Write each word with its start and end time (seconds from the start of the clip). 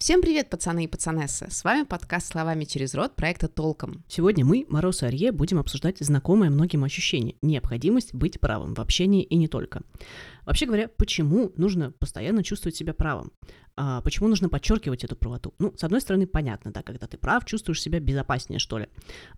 Всем 0.00 0.22
привет, 0.22 0.48
пацаны 0.48 0.84
и 0.84 0.88
пацанессы! 0.88 1.48
С 1.50 1.62
вами 1.62 1.82
подкаст 1.82 2.28
«Словами 2.28 2.64
через 2.64 2.94
рот» 2.94 3.14
проекта 3.14 3.48
«Толком». 3.48 4.02
Сегодня 4.08 4.46
мы, 4.46 4.64
Мороз 4.70 5.02
и 5.02 5.06
Арье, 5.06 5.30
будем 5.30 5.58
обсуждать 5.58 5.98
знакомое 5.98 6.48
многим 6.48 6.84
ощущение– 6.84 7.36
необходимость 7.42 8.14
быть 8.14 8.40
правым 8.40 8.72
в 8.72 8.80
общении 8.80 9.22
и 9.22 9.36
не 9.36 9.46
только. 9.46 9.82
Вообще 10.44 10.66
говоря, 10.66 10.88
почему 10.88 11.52
нужно 11.56 11.92
постоянно 11.92 12.42
чувствовать 12.42 12.76
себя 12.76 12.94
правым? 12.94 13.32
А, 13.82 14.02
почему 14.02 14.28
нужно 14.28 14.48
подчеркивать 14.48 15.04
эту 15.04 15.16
правоту? 15.16 15.54
Ну, 15.58 15.72
с 15.76 15.84
одной 15.84 16.00
стороны, 16.02 16.26
понятно, 16.26 16.70
да, 16.70 16.82
когда 16.82 17.06
ты 17.06 17.16
прав, 17.16 17.46
чувствуешь 17.46 17.80
себя 17.80 17.98
безопаснее, 17.98 18.58
что 18.58 18.78
ли. 18.78 18.88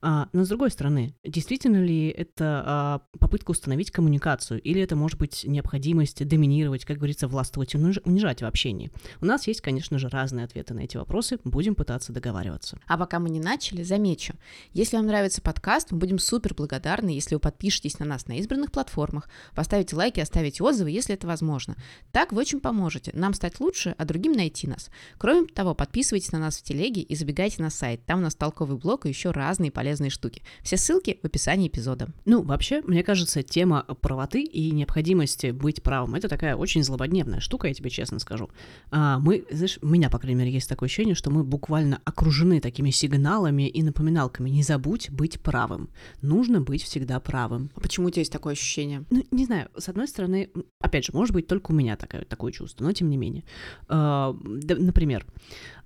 А, 0.01 0.29
но 0.33 0.45
с 0.45 0.49
другой 0.49 0.71
стороны, 0.71 1.15
действительно 1.25 1.77
ли 1.77 2.09
это 2.09 2.63
а, 2.67 3.03
попытка 3.21 3.53
установить 3.53 3.91
коммуникацию, 3.91 4.61
или 4.61 4.81
это 4.81 4.97
может 4.97 5.19
быть 5.19 5.45
необходимость 5.45 6.27
доминировать, 6.27 6.85
как 6.85 6.97
говорится, 6.97 7.29
властвовать 7.29 7.75
и 7.75 7.79
унижать 7.79 8.43
в 8.43 8.45
общении? 8.45 8.91
У 9.21 9.27
нас 9.27 9.47
есть, 9.47 9.61
конечно 9.61 9.99
же, 9.99 10.09
разные 10.09 10.45
ответы 10.45 10.75
на 10.75 10.81
эти 10.81 10.97
вопросы, 10.97 11.39
будем 11.45 11.75
пытаться 11.75 12.13
договариваться. 12.13 12.81
А 12.87 12.99
пока 12.99 13.21
мы 13.21 13.31
не 13.31 13.41
начали, 13.41 13.83
замечу, 13.83 14.35
если 14.73 14.97
вам 14.97 15.07
нравится 15.07 15.41
подкаст, 15.41 15.93
мы 15.93 15.99
будем 15.99 16.19
супер 16.19 16.55
благодарны, 16.55 17.11
если 17.11 17.37
вы 17.37 17.41
подпишетесь 17.41 17.99
на 17.99 18.07
нас 18.07 18.27
на 18.27 18.33
избранных 18.39 18.73
платформах, 18.73 19.29
поставите 19.55 19.95
лайки, 19.95 20.21
оставите 20.21 20.65
отзывы, 20.65 20.91
если 20.93 21.15
это 21.15 21.27
возможно. 21.27 21.77
Так 22.11 22.33
вы 22.33 22.41
очень 22.41 22.61
поможете 22.61 23.11
нам 23.15 23.35
стать 23.35 23.61
лучше, 23.61 23.95
а 23.99 24.05
другим 24.05 24.33
найти 24.33 24.67
нас. 24.67 24.91
Кроме 25.19 25.47
того, 25.47 25.75
подписывайтесь 25.75 26.33
на 26.33 26.39
нас 26.39 26.59
в 26.59 26.63
телеге 26.63 27.03
и 27.03 27.15
забегайте 27.15 27.63
на 27.63 27.71
сайт. 27.71 28.05
Там 28.07 28.21
у 28.21 28.23
нас 28.23 28.35
толковый 28.35 28.77
блог 28.77 29.07
и 29.07 29.09
еще 29.09 29.31
разные 29.31 29.71
полезные 29.71 30.11
штуки. 30.11 30.43
Все 30.63 30.77
ссылки 30.77 31.19
в 31.23 31.27
описании 31.27 31.69
эпизода. 31.69 32.09
Ну, 32.25 32.43
вообще, 32.43 32.83
мне 32.83 33.03
кажется, 33.03 33.43
тема 33.43 33.85
правоты 34.01 34.43
и 34.43 34.71
необходимости 34.71 35.51
быть 35.51 35.83
правым— 35.83 36.15
это 36.17 36.29
такая 36.29 36.57
очень 36.57 36.83
злободневная 36.83 37.41
штука, 37.41 37.69
я 37.69 37.75
тебе 37.75 37.91
честно 37.91 38.19
скажу. 38.19 38.51
А, 38.91 39.19
мы, 39.19 39.45
знаешь, 39.51 39.79
у 39.83 39.87
меня, 39.87 40.11
по 40.11 40.19
крайней 40.19 40.39
мере, 40.39 40.53
есть 40.53 40.69
такое 40.69 40.87
ощущение, 40.87 41.15
что 41.15 41.31
мы 41.31 41.45
буквально 41.45 42.01
окружены 42.05 42.61
такими 42.61 42.91
сигналами 42.91 43.69
и 43.69 43.83
напоминалками. 43.83 44.51
Не 44.51 44.63
забудь 44.63 45.11
быть 45.11 45.41
правым. 45.41 45.91
Нужно 46.21 46.61
быть 46.61 46.83
всегда 46.83 47.21
правым. 47.21 47.71
А 47.75 47.81
почему 47.81 48.09
у 48.09 48.11
тебя 48.11 48.21
есть 48.21 48.33
такое 48.33 48.53
ощущение? 48.53 49.05
Ну, 49.11 49.25
не 49.31 49.45
знаю, 49.47 49.69
с 49.77 49.89
одной 49.89 50.09
стороны, 50.09 50.51
опять 50.83 51.07
же, 51.07 51.13
может 51.15 51.35
быть, 51.35 51.47
только 51.47 51.71
у 51.71 51.75
меня 51.75 51.97
такое, 51.97 52.25
такое 52.25 52.53
чувство, 52.53 52.85
но 52.85 52.93
тем 52.93 53.09
не 53.09 53.17
менее. 53.17 53.45
А, 53.89 54.35
например, 54.43 55.25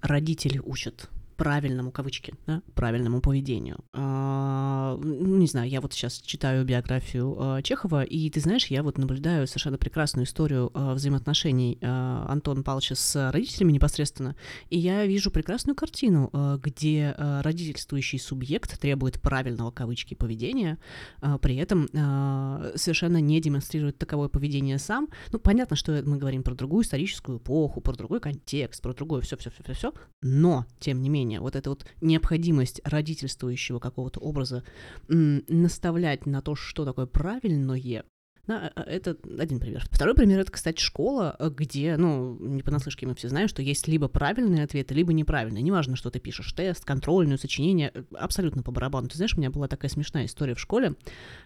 родители 0.01 0.59
учат 0.59 1.09
правильному, 1.37 1.91
кавычки, 1.91 2.35
да, 2.47 2.63
правильному 2.75 3.21
поведению. 3.21 3.79
А, 3.93 4.99
ну, 5.03 5.37
не 5.37 5.47
знаю, 5.47 5.69
я 5.69 5.81
вот 5.81 5.93
сейчас 5.93 6.19
читаю 6.19 6.65
биографию 6.65 7.37
а, 7.39 7.63
Чехова, 7.63 8.03
и 8.03 8.31
ты 8.31 8.41
знаешь, 8.41 8.67
я 8.67 8.83
вот 8.83 8.99
наблюдаю 8.99 9.47
совершенно 9.47 9.79
прекрасную 9.79 10.25
историю 10.25 10.71
а, 10.75 10.95
взаимоотношений 10.95 11.79
а, 11.83 12.27
Антона 12.29 12.63
Павловича 12.63 12.95
с 12.95 13.31
родителями 13.31 13.73
непосредственно, 13.73 14.35
и 14.71 14.79
я 14.79 15.07
вижу 15.07 15.31
прекрасную 15.31 15.77
картину, 15.77 16.31
а, 16.33 16.59
где 16.59 17.15
а, 17.17 17.43
родительствующий 17.43 18.19
субъект 18.19 18.81
требует 18.81 19.21
правильного, 19.21 19.71
кавычки, 19.71 20.15
поведения, 20.15 20.79
а, 21.21 21.39
при 21.39 21.57
этом 21.57 21.89
а, 21.95 22.73
совершенно 22.77 23.21
не 23.21 23.41
демонстрирует 23.41 23.99
таковое 23.99 24.29
поведение 24.29 24.79
сам. 24.79 25.09
Ну, 25.33 25.39
понятно, 25.39 25.77
что 25.77 26.03
мы 26.05 26.17
говорим 26.17 26.43
про 26.43 26.55
другую 26.55 26.85
историческую 26.85 27.39
эпоху, 27.39 27.81
про 27.81 27.95
другой 27.95 28.21
контекст, 28.21 28.83
про 28.83 28.95
другое 28.95 29.21
все-все-все-все, 29.21 29.93
но, 30.23 30.65
тем 30.79 31.03
не 31.03 31.09
менее, 31.09 31.26
поведения, 31.27 31.41
вот 31.41 31.57
эта 31.57 31.71
вот 31.71 31.85
необходимость 32.01 32.81
родительствующего 32.85 33.79
какого-то 33.79 34.21
образа 34.21 34.63
наставлять 35.09 36.27
на 36.27 36.41
то, 36.41 36.55
что 36.55 36.85
такое 36.85 37.07
правильное, 37.07 38.05
да, 38.47 38.71
а, 38.77 38.83
это 38.83 39.17
один 39.41 39.59
пример. 39.59 39.85
Второй 39.91 40.15
пример 40.15 40.39
это, 40.39 40.53
кстати, 40.53 40.81
школа, 40.81 41.35
э, 41.37 41.51
где, 41.51 41.97
ну, 41.97 42.39
не 42.39 42.63
понаслышке 42.63 43.05
мы 43.05 43.17
все 43.17 43.29
знаем, 43.29 43.49
что 43.49 43.61
есть 43.61 43.89
либо 43.89 44.07
правильные 44.07 44.63
ответы, 44.63 44.95
либо 44.95 45.13
неправильные. 45.13 45.63
Неважно, 45.63 45.97
что 45.97 46.11
ты 46.11 46.21
пишешь, 46.21 46.53
тест, 46.53 46.85
контрольную, 46.85 47.39
сочинение, 47.39 47.91
э, 47.93 48.05
абсолютно 48.13 48.63
по 48.63 48.71
барабану. 48.71 49.09
Ты 49.09 49.17
знаешь, 49.17 49.35
у 49.35 49.41
меня 49.41 49.51
была 49.51 49.67
такая 49.67 49.91
смешная 49.91 50.27
история 50.27 50.55
в 50.55 50.61
школе. 50.61 50.95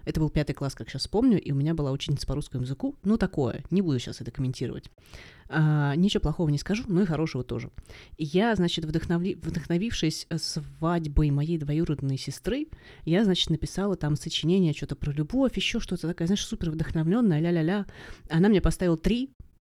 Это 0.05 0.21
был 0.21 0.29
пятый 0.29 0.53
класс, 0.53 0.75
как 0.75 0.91
сейчас 0.91 1.09
помню, 1.09 1.41
и 1.41 1.53
у 1.53 1.55
меня 1.55 1.73
была 1.73 1.91
ученица 1.91 2.27
по 2.27 2.35
русскому 2.35 2.65
языку. 2.65 2.95
Ну, 3.03 3.17
такое, 3.17 3.65
не 3.71 3.81
буду 3.81 3.99
сейчас 3.99 4.21
это 4.21 4.31
комментировать. 4.31 4.91
А, 5.53 5.97
ничего 5.97 6.21
плохого 6.21 6.49
не 6.49 6.59
скажу, 6.59 6.85
но 6.87 7.03
и 7.03 7.07
хорошего 7.07 7.43
тоже. 7.43 7.71
я, 8.19 8.55
значит, 8.55 8.85
вдохновли... 8.85 9.35
вдохновившись 9.35 10.29
свадьбой 10.37 11.31
моей 11.33 11.59
двоюродной 11.59 12.19
сестры, 12.19 12.69
я, 13.05 13.25
значит, 13.25 13.51
написала 13.51 13.97
там 13.97 14.15
сочинение 14.15 14.73
что-то 14.73 14.95
про 14.95 15.11
любовь, 15.11 15.57
еще 15.57 15.81
что-то 15.81 16.07
такое, 16.07 16.29
знаешь, 16.29 16.47
супер 16.47 16.71
вдохновленная, 16.71 17.41
ля-ля-ля. 17.41 17.87
Она 18.29 18.49
мне 18.49 18.61
поставила 18.61 18.97
три, 18.97 19.31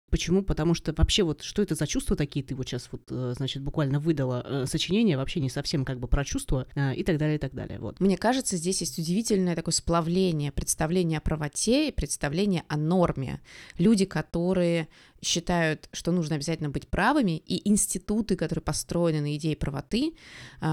Почему? 0.09 0.43
Потому 0.43 0.75
что 0.75 0.95
вообще 0.97 1.25
вот 1.25 1.43
что 1.43 1.63
это 1.63 1.75
за 1.75 1.87
чувства 1.87 2.15
такие, 2.15 2.45
ты 2.45 2.55
вот 2.55 2.69
сейчас 2.69 2.89
вот, 2.93 3.03
э, 3.11 3.35
значит, 3.37 3.63
буквально 3.63 3.99
выдала 3.99 4.45
э, 4.47 4.67
сочинение, 4.67 5.17
вообще 5.17 5.41
не 5.41 5.51
совсем 5.51 5.85
как 5.85 5.99
бы 5.99 6.07
про 6.07 6.25
чувства 6.25 6.69
э, 6.77 6.95
и 6.95 7.03
так 7.03 7.19
далее, 7.19 7.37
и 7.37 7.39
так 7.41 7.55
далее. 7.55 7.81
Вот. 7.81 7.99
Мне 7.99 8.17
кажется, 8.17 8.57
здесь 8.57 8.81
есть 8.81 8.99
удивительное 9.01 9.57
такое 9.57 9.73
сплавление 9.73 10.53
представления 10.53 11.19
о 11.19 11.21
правоте 11.21 11.89
и 11.89 11.93
представления 11.93 12.63
о 12.69 12.77
норме. 12.77 13.41
Люди, 13.79 14.05
которые 14.05 14.87
считают, 15.27 15.89
что 15.93 16.13
нужно 16.13 16.37
обязательно 16.37 16.71
быть 16.71 16.89
правыми, 16.89 17.37
и 17.37 17.69
институты, 17.69 18.37
которые 18.37 18.63
построены 18.63 19.21
на 19.21 19.37
идее 19.37 19.57
правоты, 19.57 20.15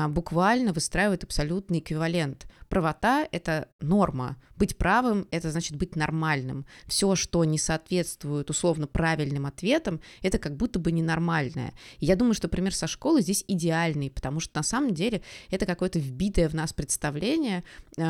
буквально 0.09 0.73
выстраивают 0.73 1.23
абсолютный 1.23 1.79
эквивалент. 1.79 2.47
Правота— 2.69 3.27
это 3.31 3.67
норма, 3.81 4.37
быть 4.55 4.77
правым— 4.77 5.27
это 5.31 5.51
значит 5.51 5.75
быть 5.75 5.95
нормальным. 5.95 6.65
Все, 6.87 7.15
что 7.15 7.43
не 7.43 7.59
соответствует 7.59 8.49
условно 8.49 8.87
правильным 8.87 9.45
ответам, 9.45 9.99
это 10.21 10.39
как 10.39 10.55
будто 10.55 10.79
бы 10.79 10.91
ненормальное. 10.91 11.73
И 11.99 12.05
я 12.05 12.15
думаю, 12.15 12.33
что 12.33 12.47
пример 12.47 12.73
со 12.73 12.87
школы 12.87 13.21
здесь 13.21 13.43
идеальный, 13.47 14.09
потому 14.09 14.39
что 14.39 14.57
на 14.57 14.63
самом 14.63 14.93
деле 14.93 15.21
это 15.51 15.65
какое-то 15.65 15.99
вбитое 15.99 16.49
в 16.49 16.55
нас 16.55 16.73
представление, 16.73 17.63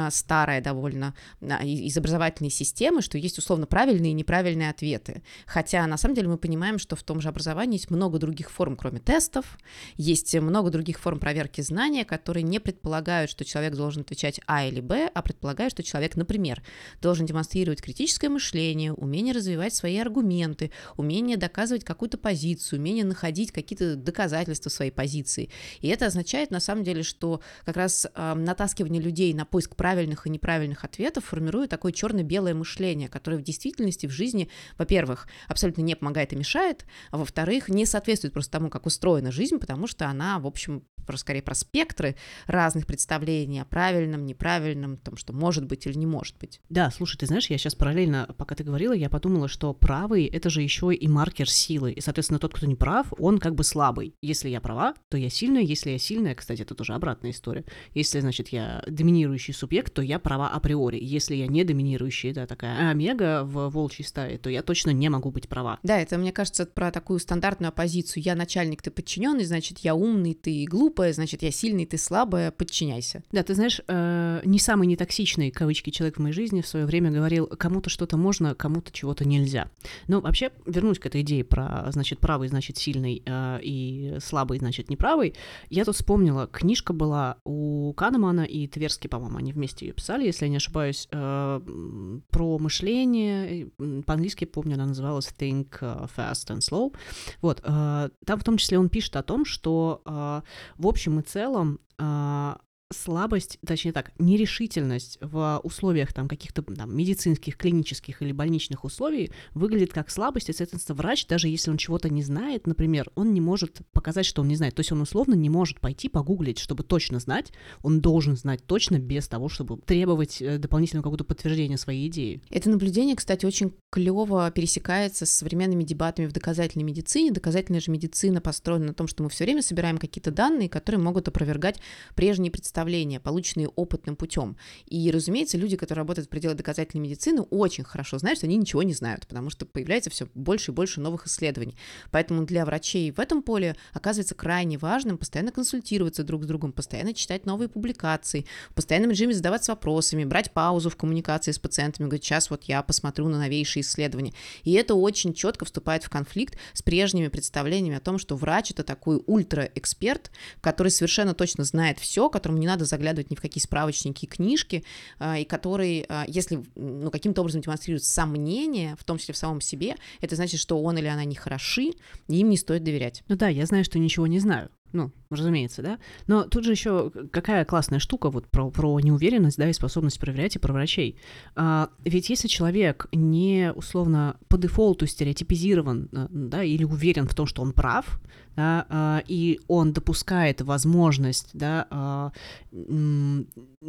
старое 0.10 0.62
довольно, 0.62 1.14
из 1.42 1.98
образовательной 1.98 2.52
системы, 2.52 3.02
что 3.02 3.18
есть 3.18 3.38
условно 3.38 3.66
правильные 3.66 4.12
и 4.12 4.16
неправильные 4.16 4.70
ответы. 4.70 5.24
Хотя 5.46 5.86
на 5.88 5.98
самом 5.98 6.16
деле 6.16 6.30
мы 6.30 6.33
понимаем, 6.38 6.80
что 6.80 6.96
в 6.96 7.04
том 7.04 7.22
же 7.22 7.30
образовании 7.30 7.76
есть 7.76 7.90
много 7.90 8.20
других 8.20 8.50
форм, 8.52 8.76
кроме 8.76 9.00
тестов, 9.00 9.58
есть 9.96 10.34
много 10.36 10.70
других 10.70 11.00
форм 11.00 11.20
проверки 11.20 11.62
знания, 11.62 12.06
которые 12.06 12.44
не 12.44 12.60
предполагают, 12.60 13.30
что 13.30 13.46
человек 13.46 13.76
должен 13.76 14.02
отвечать 14.02 14.40
А 14.48 14.66
или 14.66 14.82
Б, 14.82 15.10
а 15.14 15.22
предполагают, 15.22 15.74
что 15.74 15.84
человек, 15.84 16.16
например, 16.16 16.64
должен 17.02 17.26
демонстрировать 17.26 17.82
критическое 17.82 18.30
мышление, 18.30 18.94
умение 18.94 19.34
развивать 19.34 19.74
свои 19.74 19.98
аргументы, 19.98 20.72
умение 20.98 21.38
доказывать 21.38 21.84
какую-то 21.84 22.18
позицию, 22.18 22.80
умение 22.80 23.06
находить 23.06 23.52
какие-то 23.52 23.96
доказательства 23.96 24.70
своей 24.70 24.92
позиции. 24.92 25.50
И 25.82 25.88
это 25.88 26.06
означает 26.06 26.52
на 26.52 26.60
самом 26.60 26.84
деле, 26.84 27.04
что 27.04 27.42
как 27.66 27.78
раз 27.78 28.08
э, 28.14 28.34
натаскивание 28.34 29.02
людей 29.02 29.34
на 29.34 29.46
поиск 29.46 29.76
правильных 29.76 30.28
и 30.28 30.30
неправильных 30.30 30.84
ответов 30.84 31.26
формирует 31.26 31.70
такое 31.70 31.92
черно-белое 31.92 32.54
мышление, 32.54 33.10
которое 33.10 33.38
в 33.38 33.44
действительности 33.44 34.08
в 34.08 34.12
жизни, 34.12 34.50
во-первых, 34.78 35.28
абсолютно 35.48 35.82
не 35.82 35.96
помогает 35.96 36.23
и 36.32 36.38
мешает, 36.38 36.86
а 37.12 37.18
во-вторых, 37.18 37.68
не 37.68 37.86
соответствует 37.86 38.34
просто 38.34 38.52
тому, 38.54 38.70
как 38.70 38.86
устроена 38.86 39.32
жизнь, 39.32 39.58
потому 39.58 39.88
что 39.88 40.08
она, 40.08 40.40
в 40.40 40.48
общем, 40.48 40.84
про, 41.06 41.18
скорее 41.18 41.42
про 41.42 41.54
спектры 41.54 42.16
разных 42.48 42.88
представлений 42.88 43.60
о 43.60 43.66
правильном, 43.66 44.26
неправильном, 44.26 44.98
том, 44.98 45.18
что 45.18 45.34
может 45.34 45.66
быть 45.66 45.86
или 45.86 45.98
не 45.98 46.06
может 46.06 46.38
быть. 46.38 46.62
Да, 46.70 46.90
слушай, 46.92 47.18
ты 47.18 47.26
знаешь, 47.26 47.48
я 47.48 47.58
сейчас 47.58 47.76
параллельно, 47.76 48.34
пока 48.38 48.56
ты 48.56 48.64
говорила, 48.64 48.94
я 48.94 49.10
подумала, 49.10 49.48
что 49.48 49.74
правый— 49.74 50.26
это 50.34 50.50
же 50.50 50.62
еще 50.62 50.94
и 50.94 51.08
маркер 51.08 51.50
силы, 51.50 51.92
и, 51.92 52.02
соответственно, 52.02 52.40
тот, 52.40 52.54
кто 52.54 52.66
не 52.66 52.76
прав, 52.76 53.08
он 53.20 53.40
как 53.40 53.56
бы 53.56 53.64
слабый. 53.64 54.16
Если 54.22 54.50
я 54.50 54.62
права, 54.62 54.94
то 55.10 55.18
я 55.18 55.30
сильная, 55.30 55.62
если 55.62 55.92
я 55.92 55.98
сильная, 55.98 56.36
кстати, 56.36 56.62
это 56.62 56.76
тоже 56.76 56.94
обратная 56.94 57.32
история. 57.32 57.66
Если, 57.94 58.20
значит, 58.20 58.50
я 58.50 58.84
доминирующий 58.88 59.54
субъект, 59.54 59.94
то 59.94 60.02
я 60.02 60.20
права 60.20 60.50
априори. 60.50 61.00
Если 61.02 61.36
я 61.36 61.48
не 61.48 61.64
доминирующий, 61.64 62.34
да, 62.34 62.48
такая 62.48 62.90
омега 62.90 63.44
в 63.44 63.70
волчьей 63.70 64.08
стае, 64.08 64.38
то 64.38 64.50
я 64.50 64.62
точно 64.62 64.92
не 64.92 65.10
могу 65.10 65.32
быть 65.32 65.50
права. 65.50 65.80
Да, 65.84 65.98
это, 66.04 66.18
мне 66.18 66.32
кажется, 66.32 66.66
про 66.66 66.92
такую 66.92 67.20
стандартную 67.20 67.70
оппозицию. 67.70 68.24
Я 68.24 68.36
начальник, 68.36 68.82
ты 68.82 68.92
подчиненный, 68.92 69.46
значит, 69.46 69.80
я 69.80 69.96
умный, 69.96 70.34
ты 70.34 70.66
глупая, 70.66 71.14
значит, 71.14 71.42
я 71.42 71.52
сильный, 71.52 71.86
ты 71.86 71.98
слабая, 71.98 72.52
подчиняйся. 72.52 73.24
Да, 73.32 73.44
ты 73.44 73.56
знаешь, 73.56 73.82
э, 73.88 74.42
не 74.46 74.60
самый 74.60 74.88
нетоксичный, 74.88 75.52
кавычки, 75.52 75.90
человек 75.90 76.18
в 76.18 76.22
моей 76.22 76.34
жизни 76.34 76.62
в 76.62 76.68
свое 76.68 76.86
время 76.86 77.12
говорил, 77.12 77.48
кому-то 77.48 77.90
что-то 77.90 78.18
можно, 78.18 78.56
кому-то 78.56 78.92
чего-то 78.92 79.28
нельзя. 79.28 79.70
Но 80.08 80.22
вообще, 80.22 80.52
вернусь 80.66 81.00
к 81.00 81.06
этой 81.06 81.22
идее 81.22 81.44
про, 81.44 81.88
значит, 81.92 82.20
правый, 82.20 82.48
значит, 82.48 82.78
сильный 82.78 83.24
э, 83.26 83.60
и 83.64 84.18
слабый, 84.22 84.60
значит, 84.60 84.90
неправый. 84.90 85.34
Я 85.70 85.86
тут 85.86 85.96
вспомнила, 85.96 86.48
книжка 86.48 86.94
была 86.94 87.38
у 87.46 87.94
Канемана 87.94 88.42
и 88.42 88.68
Тверски, 88.68 89.08
по-моему, 89.08 89.38
они 89.38 89.54
вместе 89.54 89.88
ее 89.88 89.94
писали, 89.94 90.26
если 90.26 90.46
я 90.46 90.50
не 90.50 90.58
ошибаюсь, 90.58 91.08
э, 91.12 92.20
про 92.30 92.58
мышление, 92.60 93.68
по-английски, 94.06 94.46
помню, 94.46 94.76
она 94.76 94.86
называлась 94.86 95.34
Think 95.38 95.93
Fast 96.16 96.50
and 96.50 96.60
Slow. 96.60 96.96
Вот, 97.42 97.62
э, 97.64 98.10
там 98.26 98.40
в 98.40 98.44
том 98.44 98.58
числе 98.58 98.80
он 98.80 98.90
пишет 98.90 99.16
о 99.16 99.24
том, 99.24 99.46
что 99.46 100.02
э, 100.06 100.42
в 100.78 100.88
общем 100.88 101.20
и 101.20 101.24
целом 101.24 101.80
э, 101.98 102.56
слабость, 102.94 103.60
точнее 103.66 103.92
так, 103.92 104.12
нерешительность 104.20 105.18
в 105.22 105.60
условиях 105.64 106.14
там 106.14 106.28
каких-то 106.28 106.62
там 106.62 106.96
медицинских, 106.96 107.58
клинических 107.58 108.22
или 108.22 108.32
больничных 108.32 108.84
условий 108.84 109.32
выглядит 109.54 109.92
как 109.94 110.10
слабость, 110.10 110.50
и, 110.50 110.54
соответственно, 110.54 110.96
врач, 110.96 111.28
даже 111.28 111.48
если 111.48 111.72
он 111.72 111.78
чего-то 111.78 112.10
не 112.10 112.24
знает, 112.24 112.68
например, 112.68 113.12
он 113.16 113.34
не 113.34 113.42
может 113.42 113.82
показать, 113.92 114.26
что 114.26 114.42
он 114.42 114.48
не 114.48 114.56
знает. 114.56 114.76
То 114.76 114.82
есть 114.82 114.92
он 114.92 115.02
условно 115.02 115.34
не 115.34 115.50
может 115.50 115.80
пойти 115.80 116.10
погуглить, 116.10 116.60
чтобы 116.60 116.84
точно 116.84 117.20
знать, 117.20 117.52
он 117.82 118.02
должен 118.02 118.38
знать 118.38 118.66
точно 118.66 119.00
без 119.00 119.28
того, 119.28 119.50
чтобы 119.50 119.78
требовать 119.78 120.42
э, 120.42 120.58
дополнительного 120.58 121.04
какого-то 121.04 121.24
подтверждения 121.24 121.78
своей 121.78 122.08
идеи. 122.08 122.42
Это 122.50 122.70
наблюдение, 122.70 123.16
кстати, 123.16 123.46
очень 123.46 123.74
клево 123.90 124.50
пересекается 124.52 125.26
с 125.26 125.32
современными 125.32 125.84
дебатами 125.84 126.26
в 126.26 126.32
доказательной 126.32 126.86
медицине. 126.86 127.32
Доказательная 127.32 127.80
же 127.80 127.92
медицина 127.92 128.42
построена 128.42 128.88
на 128.88 128.94
том, 128.94 129.08
что 129.08 129.24
мы 129.24 129.30
все 129.30 129.44
время 129.44 129.62
собираем 129.62 129.98
какие-то 129.98 130.32
данные, 130.32 130.70
которые 130.70 131.02
могут 131.02 131.28
опровергать 131.28 131.80
прежние 132.16 132.52
представления, 132.52 132.83
полученные 133.20 133.68
опытным 133.70 134.16
путем. 134.16 134.58
И, 134.86 135.12
разумеется, 135.12 135.58
люди, 135.58 135.78
которые 135.78 136.02
работают 136.02 136.28
в 136.28 136.30
пределах 136.30 136.58
доказательной 136.58 137.04
медицины, 137.04 137.42
очень 137.42 137.84
хорошо 137.84 138.18
знают, 138.18 138.38
что 138.38 138.48
они 138.48 138.58
ничего 138.58 138.84
не 138.84 138.94
знают, 138.94 139.28
потому 139.28 139.50
что 139.50 139.66
появляется 139.66 140.10
все 140.10 140.28
больше 140.34 140.72
и 140.72 140.74
больше 140.74 141.02
новых 141.02 141.28
исследований. 141.28 141.76
Поэтому 142.12 142.46
для 142.46 142.66
врачей 142.66 143.12
в 143.12 143.20
этом 143.20 143.42
поле 143.42 143.76
оказывается 143.94 144.36
крайне 144.36 144.78
важным 144.78 145.18
постоянно 145.18 145.52
консультироваться 145.52 146.24
друг 146.24 146.44
с 146.44 146.48
другом, 146.48 146.72
постоянно 146.72 147.14
читать 147.14 147.46
новые 147.46 147.70
публикации, 147.70 148.46
в 148.70 148.74
постоянном 148.74 149.12
режиме 149.12 149.34
задаваться 149.34 149.72
вопросами, 149.72 150.26
брать 150.26 150.52
паузу 150.52 150.90
в 150.90 150.96
коммуникации 150.96 151.52
с 151.52 151.60
пациентами, 151.60 152.08
говорить, 152.08 152.24
сейчас 152.24 152.50
вот 152.50 152.64
я 152.66 152.82
посмотрю 152.84 153.28
на 153.30 153.40
новейшие 153.40 153.82
исследования. 153.82 154.34
И 154.64 154.74
это 154.74 154.96
очень 154.96 155.34
четко 155.34 155.66
вступает 155.66 156.04
в 156.04 156.10
конфликт 156.10 156.58
с 156.74 156.82
прежними 156.82 157.28
представлениями 157.28 157.98
о 157.98 158.02
том, 158.02 158.18
что 158.18 158.36
врач 158.36 158.72
это 158.72 158.84
такой 158.84 159.22
ультраэксперт, 159.26 160.32
который 160.62 160.90
совершенно 160.90 161.34
точно 161.34 161.64
знает 161.64 162.00
все, 162.00 162.30
которому 162.30 162.60
не 162.64 162.68
надо 162.68 162.86
заглядывать 162.86 163.30
ни 163.30 163.36
в 163.36 163.42
какие 163.42 163.62
справочники 163.62 164.26
и 164.26 164.28
книжки, 164.28 164.84
а, 165.20 165.38
и 165.38 165.44
который, 165.44 166.06
а, 166.08 166.24
если 166.28 166.64
ну, 166.76 167.12
каким-то 167.12 167.42
образом 167.42 167.62
демонстрирует 167.62 168.06
сомнения, 168.06 168.96
в 168.98 169.04
том 169.04 169.18
числе 169.18 169.34
в 169.34 169.38
самом 169.38 169.60
себе, 169.60 169.96
это 170.22 170.36
значит, 170.36 170.60
что 170.60 170.82
он 170.82 170.98
или 170.98 171.08
она 171.08 171.26
не 171.26 171.36
хороши, 171.36 171.92
и 172.30 172.40
им 172.40 172.50
не 172.50 172.58
стоит 172.58 172.84
доверять. 172.84 173.24
Ну 173.28 173.36
да, 173.36 173.50
я 173.50 173.66
знаю, 173.66 173.84
что 173.84 174.00
ничего 174.00 174.28
не 174.28 174.40
знаю. 174.40 174.70
Ну, 174.94 175.12
разумеется, 175.32 175.82
да. 175.82 176.00
Но 176.28 176.44
тут 176.44 176.64
же 176.64 176.72
еще 176.72 177.12
какая 177.32 177.66
классная 177.66 178.00
штука 178.00 178.30
вот 178.30 178.48
про, 178.48 178.70
про 178.70 179.00
неуверенность, 179.00 179.58
да, 179.58 179.68
и 179.68 179.74
способность 179.74 180.20
проверять 180.20 180.56
и 180.56 180.60
про 180.60 180.72
врачей. 180.72 181.18
А, 181.56 181.90
ведь 182.06 182.30
если 182.30 182.48
человек 182.48 183.08
не 183.12 183.74
условно 183.76 184.38
по 184.48 184.58
дефолту 184.58 185.08
стереотипизирован, 185.08 186.10
э, 186.12 186.28
да, 186.30 186.64
или 186.64 186.84
уверен 186.84 187.28
в 187.28 187.34
том, 187.34 187.48
что 187.48 187.64
он 187.64 187.74
прав, 187.74 188.22
да, 188.56 188.86
а, 188.90 189.24
и 189.28 189.60
он 189.68 189.94
допускает 189.94 190.62
возможность, 190.62 191.50
да, 191.54 191.88
а, 191.90 192.32
ну, 192.72 193.46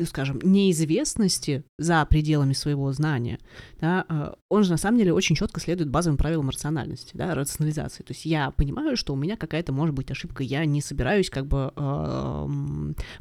скажем, 0.07 0.41
неизвестности 0.43 1.65
за 1.79 2.05
пределами 2.07 2.55
своего 2.55 2.91
знания, 2.93 3.39
да, 3.81 4.07
а, 4.09 4.37
он 4.49 4.65
же 4.65 4.71
на 4.71 4.79
самом 4.79 4.99
деле 4.99 5.13
очень 5.13 5.37
четко 5.37 5.61
следует 5.61 5.91
базовым 5.91 6.17
правилам 6.17 6.49
рациональности, 6.49 7.11
да, 7.15 7.35
рационализации. 7.35 8.03
То 8.03 8.13
есть 8.13 8.25
я 8.25 8.51
понимаю, 8.51 8.97
что 8.97 9.13
у 9.13 9.17
меня 9.17 9.37
какая-то 9.37 9.73
может 9.73 9.95
быть 9.95 10.11
ошибка, 10.11 10.43
я 10.43 10.65
не 10.65 10.81
собираюсь 10.81 10.94
как 11.31 11.47
бы 11.47 11.73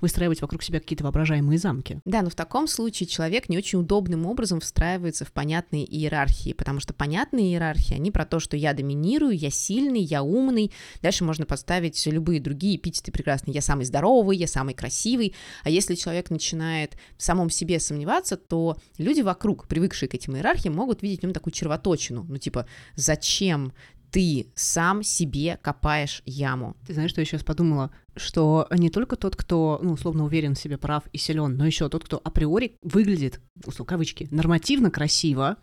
выстраивать 0.02 0.42
вокруг 0.42 0.64
себя 0.64 0.80
какие-то 0.80 1.04
воображаемые 1.04 1.58
замки. 1.58 2.00
Да, 2.06 2.22
но 2.22 2.30
в 2.30 2.36
таком 2.36 2.68
случае 2.68 3.08
человек 3.08 3.50
не 3.50 3.58
очень 3.58 3.80
удобным 3.80 4.26
образом 4.26 4.60
встраивается 4.60 5.26
в 5.26 5.32
понятные 5.32 5.86
иерархии, 5.86 6.54
потому 6.54 6.80
что 6.80 6.94
понятные 6.94 7.52
иерархии, 7.52 7.96
они 7.96 8.12
про 8.12 8.26
то, 8.26 8.40
что 8.40 8.58
я 8.58 8.74
доминирую, 8.74 9.38
я 9.38 9.50
сильный, 9.50 10.02
я 10.02 10.24
умный. 10.24 10.72
Дальше 11.02 11.24
можно 11.24 11.46
поставить 11.46 12.06
любые 12.06 12.40
другие 12.40 12.78
эпитеты 12.78 13.12
прекрасные. 13.12 13.54
Я 13.54 13.62
самый 13.62 13.86
здоровый, 13.86 14.38
я 14.38 14.48
самый 14.48 14.74
красивый. 14.74 15.36
А 15.64 15.70
если 15.70 15.96
человек 15.96 16.30
начинает 16.30 16.98
в 17.18 17.24
самом 17.24 17.50
себе 17.50 17.80
сомневаться, 17.80 18.38
то 18.38 18.78
люди 18.98 19.22
вокруг, 19.22 19.68
привыкшие 19.68 20.10
к 20.10 20.14
этим 20.16 20.36
иерархиям, 20.36 20.76
могут 20.76 21.02
видеть 21.02 21.22
в 21.22 21.24
нем 21.24 21.34
такую 21.34 21.54
червоточину. 21.54 22.26
Ну, 22.28 22.38
типа, 22.38 22.68
зачем 22.96 23.74
ты 24.14 24.52
сам 24.54 25.02
себе 25.02 25.58
копаешь 25.64 26.22
яму. 26.28 26.78
Ты 26.86 26.94
знаешь, 26.94 27.10
что 27.10 27.20
я 27.20 27.26
сейчас 27.26 27.44
подумала? 27.44 27.90
Что 28.16 28.68
не 28.70 28.92
только 28.92 29.16
тот, 29.16 29.36
кто, 29.36 29.80
ну, 29.82 29.94
условно 29.94 30.24
уверен 30.24 30.54
в 30.54 30.60
себе 30.60 30.78
прав 30.78 31.04
и 31.12 31.18
силен, 31.18 31.58
но 31.58 31.66
еще 31.66 31.90
тот, 31.90 32.04
кто 32.06 32.22
априори 32.24 32.78
выглядит, 32.84 33.42
условно, 33.66 33.90
кавычки, 33.90 34.28
нормативно 34.30 34.92
красиво, 34.92 35.58